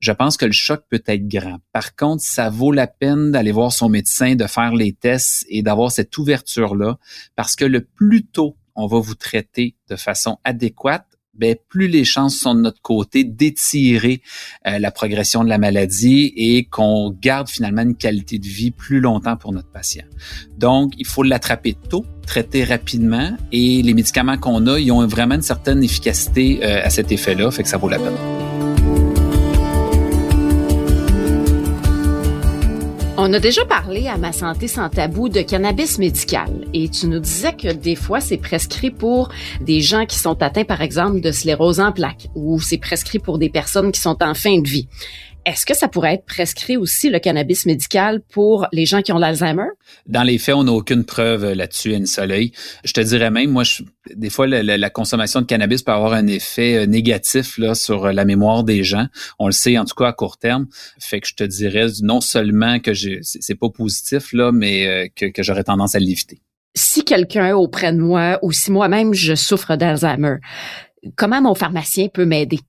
je 0.00 0.12
pense 0.12 0.36
que 0.36 0.46
le 0.46 0.52
choc 0.52 0.82
peut 0.88 1.02
être 1.06 1.28
grand. 1.28 1.58
Par 1.72 1.94
contre, 1.94 2.22
ça 2.22 2.48
vaut 2.50 2.72
la 2.72 2.86
peine 2.86 3.32
d'aller 3.32 3.52
voir 3.52 3.72
son 3.72 3.88
médecin, 3.88 4.34
de 4.34 4.46
faire 4.46 4.74
les 4.74 4.92
tests 4.92 5.44
et 5.48 5.62
d'avoir 5.62 5.92
cette 5.92 6.16
ouverture-là 6.16 6.98
parce 7.36 7.56
que 7.56 7.64
le 7.64 7.82
plus 7.84 8.24
tôt 8.24 8.56
on 8.74 8.86
va 8.86 8.98
vous 8.98 9.14
traiter 9.14 9.76
de 9.88 9.96
façon 9.96 10.38
adéquate, 10.44 11.09
ben, 11.40 11.56
plus 11.68 11.88
les 11.88 12.04
chances 12.04 12.36
sont 12.36 12.54
de 12.54 12.60
notre 12.60 12.82
côté 12.82 13.24
d'étirer 13.24 14.20
euh, 14.66 14.78
la 14.78 14.90
progression 14.90 15.42
de 15.42 15.48
la 15.48 15.56
maladie 15.58 16.32
et 16.36 16.64
qu'on 16.64 17.10
garde 17.10 17.48
finalement 17.48 17.82
une 17.82 17.96
qualité 17.96 18.38
de 18.38 18.46
vie 18.46 18.70
plus 18.70 19.00
longtemps 19.00 19.36
pour 19.36 19.52
notre 19.52 19.70
patient. 19.70 20.04
Donc, 20.58 20.92
il 20.98 21.06
faut 21.06 21.22
l'attraper 21.22 21.74
tôt, 21.88 22.04
traiter 22.26 22.62
rapidement 22.64 23.36
et 23.52 23.82
les 23.82 23.94
médicaments 23.94 24.36
qu'on 24.36 24.66
a, 24.66 24.78
ils 24.78 24.92
ont 24.92 25.06
vraiment 25.06 25.36
une 25.36 25.42
certaine 25.42 25.82
efficacité 25.82 26.60
euh, 26.62 26.84
à 26.84 26.90
cet 26.90 27.10
effet-là, 27.10 27.50
fait 27.50 27.62
que 27.62 27.68
ça 27.68 27.78
vaut 27.78 27.88
la 27.88 27.98
peine. 27.98 28.49
On 33.30 33.32
a 33.32 33.38
déjà 33.38 33.64
parlé 33.64 34.08
à 34.08 34.16
Ma 34.16 34.32
Santé 34.32 34.66
sans 34.66 34.88
tabou 34.88 35.28
de 35.28 35.40
cannabis 35.40 35.98
médical 35.98 36.66
et 36.74 36.88
tu 36.88 37.06
nous 37.06 37.20
disais 37.20 37.52
que 37.52 37.72
des 37.72 37.94
fois 37.94 38.20
c'est 38.20 38.38
prescrit 38.38 38.90
pour 38.90 39.28
des 39.60 39.80
gens 39.80 40.04
qui 40.04 40.18
sont 40.18 40.42
atteints 40.42 40.64
par 40.64 40.80
exemple 40.80 41.20
de 41.20 41.30
sclérose 41.30 41.78
en 41.78 41.92
plaques 41.92 42.26
ou 42.34 42.58
c'est 42.60 42.78
prescrit 42.78 43.20
pour 43.20 43.38
des 43.38 43.48
personnes 43.48 43.92
qui 43.92 44.00
sont 44.00 44.20
en 44.20 44.34
fin 44.34 44.58
de 44.58 44.68
vie. 44.68 44.88
Est-ce 45.46 45.64
que 45.64 45.74
ça 45.74 45.88
pourrait 45.88 46.14
être 46.14 46.26
prescrit 46.26 46.76
aussi 46.76 47.08
le 47.08 47.18
cannabis 47.18 47.64
médical 47.64 48.20
pour 48.20 48.66
les 48.72 48.84
gens 48.84 49.00
qui 49.00 49.10
ont 49.12 49.18
l'Alzheimer? 49.18 49.68
Dans 50.06 50.22
les 50.22 50.36
faits, 50.36 50.54
on 50.54 50.64
n'a 50.64 50.72
aucune 50.72 51.04
preuve 51.04 51.52
là-dessus, 51.54 51.94
Anne 51.94 52.06
Soleil. 52.06 52.52
Je 52.84 52.92
te 52.92 53.00
dirais 53.00 53.30
même, 53.30 53.50
moi, 53.50 53.62
des 54.14 54.28
fois, 54.28 54.46
la, 54.46 54.90
consommation 54.90 55.40
de 55.40 55.46
cannabis 55.46 55.82
peut 55.82 55.92
avoir 55.92 56.12
un 56.12 56.26
effet 56.26 56.76
euh, 56.76 56.86
négatif 56.86 57.56
là, 57.56 57.74
sur 57.74 58.12
la 58.12 58.24
mémoire 58.24 58.64
des 58.64 58.84
gens. 58.84 59.06
On 59.38 59.46
le 59.46 59.52
sait, 59.52 59.78
en 59.78 59.84
tout 59.86 59.94
cas, 59.94 60.08
à 60.08 60.12
court 60.12 60.36
terme. 60.36 60.66
Fait 60.98 61.20
que 61.20 61.28
je 61.28 61.34
te 61.34 61.44
dirais 61.44 61.86
non 62.02 62.20
seulement 62.20 62.78
que 62.78 62.92
c'est 63.22 63.54
pas 63.54 63.70
positif, 63.70 64.32
là, 64.32 64.52
mais 64.52 64.86
euh, 64.86 65.08
que, 65.14 65.26
que 65.26 65.42
j'aurais 65.42 65.64
tendance 65.64 65.94
à 65.94 66.00
l'éviter. 66.00 66.42
Si 66.76 67.04
quelqu'un 67.04 67.56
auprès 67.56 67.92
de 67.92 67.98
moi 67.98 68.38
ou 68.42 68.52
si 68.52 68.70
moi-même 68.70 69.14
je 69.14 69.34
souffre 69.34 69.76
d'Alzheimer, 69.76 70.36
comment 71.16 71.40
mon 71.40 71.54
pharmacien 71.54 72.08
peut 72.08 72.26
m'aider? 72.26 72.60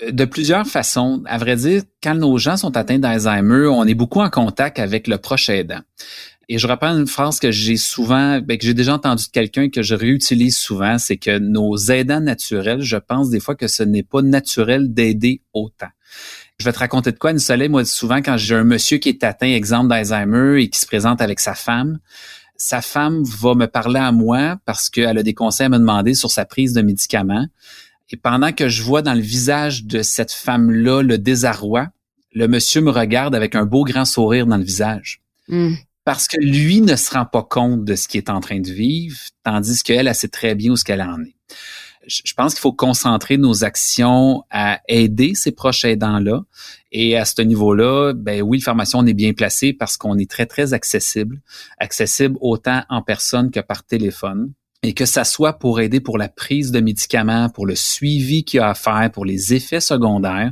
De 0.00 0.24
plusieurs 0.24 0.66
façons. 0.66 1.22
À 1.26 1.38
vrai 1.38 1.56
dire, 1.56 1.82
quand 2.02 2.14
nos 2.14 2.38
gens 2.38 2.56
sont 2.56 2.76
atteints 2.76 2.98
d'Alzheimer, 2.98 3.66
on 3.66 3.84
est 3.84 3.94
beaucoup 3.94 4.20
en 4.20 4.30
contact 4.30 4.78
avec 4.78 5.06
le 5.06 5.18
proche 5.18 5.48
aidant. 5.48 5.80
Et 6.48 6.58
je 6.58 6.66
reprends 6.66 6.96
une 6.96 7.06
phrase 7.06 7.38
que 7.38 7.50
j'ai 7.50 7.76
souvent, 7.76 8.40
ben, 8.40 8.58
que 8.58 8.66
j'ai 8.66 8.74
déjà 8.74 8.94
entendu 8.94 9.24
de 9.24 9.30
quelqu'un 9.30 9.68
que 9.70 9.82
je 9.82 9.94
réutilise 9.94 10.56
souvent, 10.56 10.98
c'est 10.98 11.16
que 11.16 11.38
nos 11.38 11.76
aidants 11.76 12.20
naturels, 12.20 12.82
je 12.82 12.96
pense 12.96 13.30
des 13.30 13.40
fois 13.40 13.54
que 13.54 13.68
ce 13.68 13.82
n'est 13.82 14.02
pas 14.02 14.22
naturel 14.22 14.92
d'aider 14.92 15.40
autant. 15.52 15.88
Je 16.58 16.64
vais 16.64 16.72
te 16.72 16.78
raconter 16.78 17.12
de 17.12 17.18
quoi, 17.18 17.36
soleil. 17.38 17.68
Moi, 17.68 17.84
souvent, 17.84 18.18
quand 18.18 18.36
j'ai 18.36 18.54
un 18.54 18.64
monsieur 18.64 18.98
qui 18.98 19.08
est 19.08 19.24
atteint, 19.24 19.46
exemple 19.46 19.88
d'Alzheimer, 19.88 20.62
et 20.62 20.68
qui 20.68 20.78
se 20.78 20.86
présente 20.86 21.22
avec 21.22 21.40
sa 21.40 21.54
femme, 21.54 21.98
sa 22.56 22.82
femme 22.82 23.22
va 23.24 23.54
me 23.54 23.66
parler 23.66 23.98
à 23.98 24.12
moi 24.12 24.58
parce 24.64 24.90
qu'elle 24.90 25.18
a 25.18 25.22
des 25.22 25.34
conseils 25.34 25.66
à 25.66 25.68
me 25.68 25.78
demander 25.78 26.14
sur 26.14 26.30
sa 26.30 26.44
prise 26.44 26.72
de 26.72 26.82
médicaments. 26.82 27.46
Et 28.12 28.16
pendant 28.16 28.52
que 28.52 28.68
je 28.68 28.82
vois 28.82 29.00
dans 29.00 29.14
le 29.14 29.20
visage 29.20 29.84
de 29.84 30.02
cette 30.02 30.32
femme-là 30.32 31.02
le 31.02 31.16
désarroi, 31.16 31.88
le 32.32 32.46
monsieur 32.46 32.82
me 32.82 32.90
regarde 32.90 33.34
avec 33.34 33.54
un 33.54 33.64
beau 33.64 33.84
grand 33.84 34.04
sourire 34.04 34.46
dans 34.46 34.58
le 34.58 34.64
visage. 34.64 35.22
Hmm. 35.48 35.74
Parce 36.04 36.28
que 36.28 36.36
lui 36.38 36.80
ne 36.82 36.96
se 36.96 37.10
rend 37.12 37.24
pas 37.24 37.42
compte 37.42 37.84
de 37.84 37.94
ce 37.94 38.08
qu'il 38.08 38.18
est 38.18 38.30
en 38.30 38.40
train 38.40 38.60
de 38.60 38.70
vivre, 38.70 39.18
tandis 39.44 39.82
qu'elle, 39.82 40.08
elle 40.08 40.14
sait 40.14 40.28
très 40.28 40.54
bien 40.54 40.72
où 40.72 40.76
ce 40.76 40.84
qu'elle 40.84 41.00
en 41.00 41.20
est. 41.22 41.34
Je 42.06 42.34
pense 42.34 42.54
qu'il 42.54 42.60
faut 42.60 42.72
concentrer 42.72 43.36
nos 43.36 43.62
actions 43.62 44.42
à 44.50 44.80
aider 44.88 45.34
ces 45.36 45.52
proches 45.52 45.84
aidants-là. 45.84 46.42
Et 46.90 47.16
à 47.16 47.24
ce 47.24 47.40
niveau-là, 47.42 48.12
ben 48.12 48.42
oui, 48.42 48.58
le 48.58 48.62
pharmacien, 48.64 48.98
on 48.98 49.06
est 49.06 49.14
bien 49.14 49.32
placé 49.32 49.72
parce 49.72 49.96
qu'on 49.96 50.18
est 50.18 50.28
très, 50.28 50.46
très 50.46 50.74
accessible. 50.74 51.40
Accessible 51.78 52.36
autant 52.40 52.82
en 52.88 53.02
personne 53.02 53.52
que 53.52 53.60
par 53.60 53.84
téléphone 53.84 54.52
et 54.82 54.94
que 54.94 55.04
ça 55.04 55.24
soit 55.24 55.54
pour 55.54 55.80
aider 55.80 56.00
pour 56.00 56.18
la 56.18 56.28
prise 56.28 56.72
de 56.72 56.80
médicaments, 56.80 57.48
pour 57.48 57.66
le 57.66 57.76
suivi 57.76 58.44
qu'il 58.44 58.58
y 58.58 58.60
a 58.60 58.70
à 58.70 58.74
faire, 58.74 59.10
pour 59.12 59.24
les 59.24 59.54
effets 59.54 59.80
secondaires. 59.80 60.50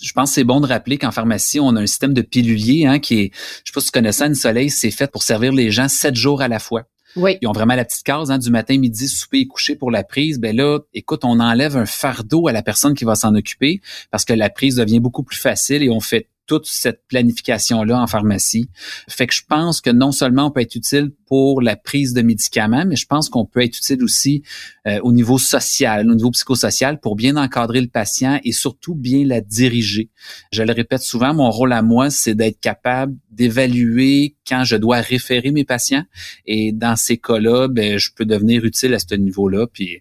Je 0.00 0.12
pense 0.12 0.30
que 0.30 0.34
c'est 0.36 0.44
bon 0.44 0.60
de 0.60 0.66
rappeler 0.66 0.96
qu'en 0.96 1.10
pharmacie, 1.10 1.58
on 1.58 1.74
a 1.74 1.80
un 1.80 1.86
système 1.86 2.14
de 2.14 2.22
pilulier 2.22 2.86
hein, 2.86 3.00
qui 3.00 3.20
est, 3.20 3.30
je 3.34 3.70
sais 3.70 3.74
pas 3.74 3.80
si 3.80 3.86
tu 3.86 3.92
connais 3.92 4.12
ça, 4.12 4.26
une 4.26 4.36
soleil, 4.36 4.70
c'est 4.70 4.92
fait 4.92 5.10
pour 5.10 5.24
servir 5.24 5.52
les 5.52 5.70
gens 5.70 5.88
sept 5.88 6.14
jours 6.14 6.40
à 6.40 6.48
la 6.48 6.60
fois. 6.60 6.84
Oui. 7.16 7.38
Ils 7.40 7.48
ont 7.48 7.52
vraiment 7.52 7.74
la 7.74 7.84
petite 7.84 8.02
case 8.02 8.30
hein, 8.30 8.38
du 8.38 8.50
matin, 8.50 8.76
midi, 8.78 9.08
souper 9.08 9.40
et 9.40 9.46
coucher 9.46 9.76
pour 9.76 9.90
la 9.90 10.02
prise. 10.02 10.38
Ben 10.38 10.54
là, 10.54 10.80
écoute, 10.94 11.24
on 11.24 11.38
enlève 11.40 11.76
un 11.76 11.86
fardeau 11.86 12.48
à 12.48 12.52
la 12.52 12.62
personne 12.62 12.94
qui 12.94 13.04
va 13.04 13.14
s'en 13.14 13.34
occuper 13.34 13.80
parce 14.10 14.24
que 14.24 14.32
la 14.32 14.50
prise 14.50 14.76
devient 14.76 15.00
beaucoup 15.00 15.22
plus 15.22 15.38
facile 15.38 15.82
et 15.82 15.90
on 15.90 16.00
fait 16.00 16.28
toute 16.46 16.66
cette 16.66 17.02
planification-là 17.08 18.00
en 18.00 18.06
pharmacie. 18.06 18.68
Fait 19.08 19.26
que 19.26 19.34
je 19.34 19.42
pense 19.48 19.80
que 19.80 19.90
non 19.90 20.12
seulement 20.12 20.46
on 20.46 20.50
peut 20.50 20.60
être 20.60 20.74
utile 20.74 21.10
pour 21.26 21.62
la 21.62 21.76
prise 21.76 22.12
de 22.12 22.22
médicaments, 22.22 22.84
mais 22.86 22.96
je 22.96 23.06
pense 23.06 23.28
qu'on 23.28 23.46
peut 23.46 23.62
être 23.62 23.76
utile 23.76 24.02
aussi 24.04 24.42
euh, 24.86 25.00
au 25.02 25.12
niveau 25.12 25.38
social, 25.38 26.08
au 26.10 26.14
niveau 26.14 26.30
psychosocial, 26.30 27.00
pour 27.00 27.16
bien 27.16 27.36
encadrer 27.36 27.80
le 27.80 27.88
patient 27.88 28.38
et 28.44 28.52
surtout 28.52 28.94
bien 28.94 29.24
la 29.26 29.40
diriger. 29.40 30.10
Je 30.52 30.62
le 30.62 30.72
répète 30.72 31.02
souvent, 31.02 31.34
mon 31.34 31.50
rôle 31.50 31.72
à 31.72 31.82
moi, 31.82 32.10
c'est 32.10 32.34
d'être 32.34 32.60
capable 32.60 33.16
d'évaluer 33.30 34.36
quand 34.46 34.64
je 34.64 34.76
dois 34.76 35.00
référer 35.00 35.50
mes 35.50 35.64
patients. 35.64 36.04
Et 36.46 36.72
dans 36.72 36.96
ces 36.96 37.16
cas-là, 37.16 37.68
ben, 37.68 37.98
je 37.98 38.10
peux 38.14 38.26
devenir 38.26 38.64
utile 38.64 38.94
à 38.94 38.98
ce 38.98 39.14
niveau-là. 39.14 39.66
Puis 39.66 40.00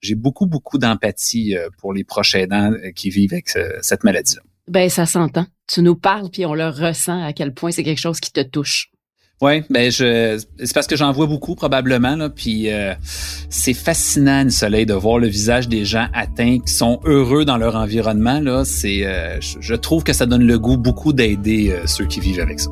j'ai 0.00 0.14
beaucoup, 0.14 0.46
beaucoup 0.46 0.78
d'empathie 0.78 1.56
euh, 1.56 1.68
pour 1.78 1.92
les 1.92 2.04
proches 2.04 2.34
aidants 2.34 2.72
euh, 2.72 2.90
qui 2.92 3.10
vivent 3.10 3.34
avec 3.34 3.50
cette 3.82 4.04
maladie-là. 4.04 4.42
Ben, 4.68 4.88
ça 4.88 5.04
s'entend. 5.04 5.46
Tu 5.72 5.82
nous 5.82 5.94
parles 5.94 6.30
puis 6.30 6.44
on 6.46 6.54
le 6.54 6.68
ressent 6.68 7.22
à 7.22 7.32
quel 7.32 7.54
point 7.54 7.70
c'est 7.70 7.84
quelque 7.84 8.00
chose 8.00 8.18
qui 8.18 8.32
te 8.32 8.40
touche. 8.40 8.90
Oui, 9.42 9.62
ben 9.70 9.90
je 9.90 10.38
c'est 10.58 10.74
parce 10.74 10.86
que 10.86 10.96
j'en 10.96 11.12
vois 11.12 11.26
beaucoup 11.26 11.54
probablement 11.54 12.14
là, 12.14 12.28
puis 12.28 12.70
euh, 12.70 12.92
c'est 13.48 13.72
fascinant 13.72 14.44
le 14.44 14.50
soleil 14.50 14.84
de 14.84 14.92
voir 14.92 15.18
le 15.18 15.28
visage 15.28 15.66
des 15.66 15.86
gens 15.86 16.08
atteints 16.12 16.58
qui 16.58 16.74
sont 16.74 17.00
heureux 17.04 17.46
dans 17.46 17.56
leur 17.56 17.74
environnement 17.74 18.40
là. 18.40 18.66
C'est 18.66 19.06
euh, 19.06 19.40
je 19.40 19.74
trouve 19.74 20.04
que 20.04 20.12
ça 20.12 20.26
donne 20.26 20.44
le 20.44 20.58
goût 20.58 20.76
beaucoup 20.76 21.14
d'aider 21.14 21.70
euh, 21.70 21.86
ceux 21.86 22.04
qui 22.04 22.20
vivent 22.20 22.40
avec 22.40 22.60
ça. 22.60 22.70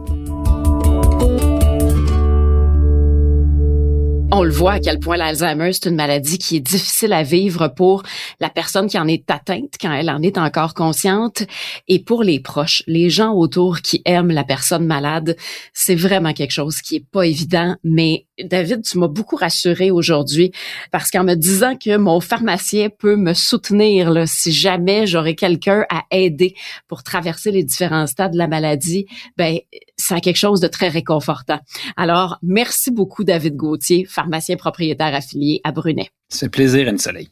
On 4.31 4.43
le 4.43 4.51
voit 4.51 4.73
à 4.73 4.81
quel 4.81 5.01
point 5.01 5.17
l'Alzheimer, 5.17 5.73
c'est 5.73 5.89
une 5.89 5.97
maladie 5.97 6.37
qui 6.37 6.57
est 6.57 6.61
difficile 6.61 7.15
à 7.15 7.23
vivre 7.23 7.69
pour 7.69 8.03
la 8.41 8.51
personne 8.51 8.87
qui 8.87 8.99
en 8.99 9.09
est 9.09 9.31
atteinte 9.31 9.77
quand 9.81 9.91
elle 9.91 10.11
en 10.11 10.21
est 10.21 10.37
encore 10.37 10.75
consciente 10.75 11.45
et 11.89 11.99
pour 11.99 12.23
les 12.23 12.39
proches, 12.39 12.83
les 12.87 13.09
gens 13.09 13.33
autour 13.33 13.81
qui 13.81 14.03
aiment 14.05 14.31
la 14.31 14.45
personne 14.45 14.85
malade. 14.85 15.35
C'est 15.73 15.95
vraiment 15.95 16.35
quelque 16.35 16.51
chose 16.51 16.83
qui 16.83 16.97
est 16.97 17.07
pas 17.11 17.27
évident, 17.27 17.77
mais 17.83 18.27
David, 18.45 18.83
tu 18.83 18.99
m'as 18.99 19.09
beaucoup 19.09 19.37
rassuré 19.37 19.91
aujourd'hui 19.91 20.53
parce 20.91 21.11
qu'en 21.11 21.25
me 21.25 21.35
disant 21.35 21.77
que 21.77 21.97
mon 21.97 22.21
pharmacien 22.21 22.89
peut 22.91 23.17
me 23.17 23.35
soutenir 23.35 24.25
si 24.27 24.53
jamais 24.53 25.07
j'aurais 25.07 25.35
quelqu'un 25.35 25.85
à 25.91 26.03
aider 26.11 26.55
pour 26.87 27.03
traverser 27.03 27.51
les 27.51 27.65
différents 27.65 28.07
stades 28.07 28.33
de 28.33 28.39
la 28.39 28.49
maladie, 28.49 29.07
ben 29.37 29.59
c'est 29.97 30.21
quelque 30.21 30.37
chose 30.37 30.61
de 30.61 30.69
très 30.69 30.89
réconfortant. 30.89 31.61
Alors, 31.97 32.39
merci 32.43 32.91
beaucoup 32.91 33.25
David 33.25 33.57
Gauthier, 33.57 34.05
pharmacien 34.05 34.57
propriétaire 34.57 35.15
affilié 35.15 35.61
à 35.65 35.73
Brunet. 35.73 36.11
C'est 36.29 36.51
plaisir, 36.51 36.89
Anne 36.89 36.99
Soleil. 36.99 37.29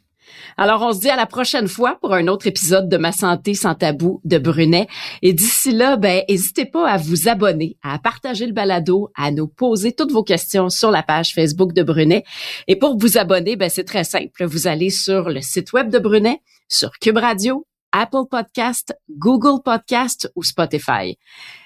Alors, 0.59 0.81
on 0.83 0.92
se 0.92 1.01
dit 1.01 1.11
à 1.11 1.16
la 1.16 1.27
prochaine 1.27 1.69
fois 1.69 1.99
pour 2.01 2.14
un 2.14 2.29
autre 2.29 2.47
épisode 2.47 2.88
de 2.88 2.97
Ma 2.97 3.12
santé 3.12 3.55
sans 3.55 3.75
tabou 3.75 4.21
de 4.25 4.38
Brunet. 4.38 4.87
Et 5.21 5.35
d'ici 5.35 5.71
là, 5.73 5.97
ben, 5.97 6.23
n'hésitez 6.29 6.64
pas 6.64 6.88
à 6.88 6.97
vous 6.97 7.29
abonner, 7.29 7.77
à 7.83 7.99
partager 7.99 8.47
le 8.47 8.53
balado, 8.53 9.11
à 9.14 9.31
nous 9.31 9.49
poser 9.49 9.92
toutes 9.92 10.12
vos 10.12 10.23
questions 10.23 10.71
sur 10.71 10.90
la 10.90 11.03
page 11.03 11.35
Facebook 11.35 11.75
de 11.75 11.83
Brunet. 11.83 12.25
Et 12.69 12.77
pour 12.77 12.97
vous 12.99 13.19
abonner, 13.19 13.57
ben, 13.57 13.69
c'est 13.69 13.85
très 13.85 14.05
simple. 14.05 14.47
Vous 14.47 14.66
allez 14.66 14.90
sur 14.90 15.29
le 15.29 15.42
site 15.42 15.75
web 15.75 15.90
de 15.90 15.99
Brunet, 15.99 16.40
sur 16.69 16.90
Cube 17.01 17.19
Radio, 17.19 17.66
Apple 17.92 18.27
Podcast, 18.31 18.95
Google 19.11 19.62
Podcast 19.62 20.31
ou 20.37 20.42
Spotify. 20.42 21.19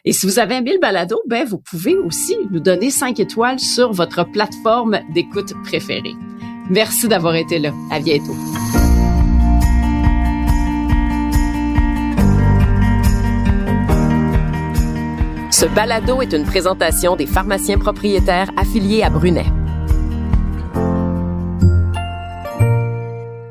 Et 0.04 0.12
si 0.12 0.26
vous 0.26 0.38
avez 0.38 0.56
aimé 0.56 0.72
le 0.72 0.80
balado, 0.80 1.20
ben, 1.26 1.44
vous 1.46 1.58
pouvez 1.58 1.96
aussi 1.96 2.36
nous 2.50 2.60
donner 2.60 2.90
5 2.90 3.20
étoiles 3.20 3.60
sur 3.60 3.92
votre 3.92 4.24
plateforme 4.30 5.00
d'écoute 5.14 5.54
préférée. 5.64 6.14
Merci 6.70 7.08
d'avoir 7.08 7.34
été 7.34 7.58
là. 7.58 7.72
À 7.90 7.98
bientôt. 7.98 8.36
Ce 15.60 15.66
balado 15.66 16.22
est 16.22 16.32
une 16.32 16.46
présentation 16.46 17.16
des 17.16 17.26
pharmaciens 17.26 17.76
propriétaires 17.76 18.50
affiliés 18.56 19.02
à 19.02 19.10
Brunet. 19.10 19.44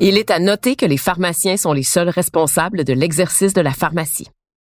Il 0.01 0.17
est 0.17 0.31
à 0.31 0.39
noter 0.39 0.75
que 0.75 0.87
les 0.87 0.97
pharmaciens 0.97 1.55
sont 1.55 1.71
les 1.71 1.83
seuls 1.83 2.09
responsables 2.09 2.83
de 2.83 2.93
l'exercice 2.93 3.53
de 3.53 3.61
la 3.61 3.73
pharmacie. 3.73 4.31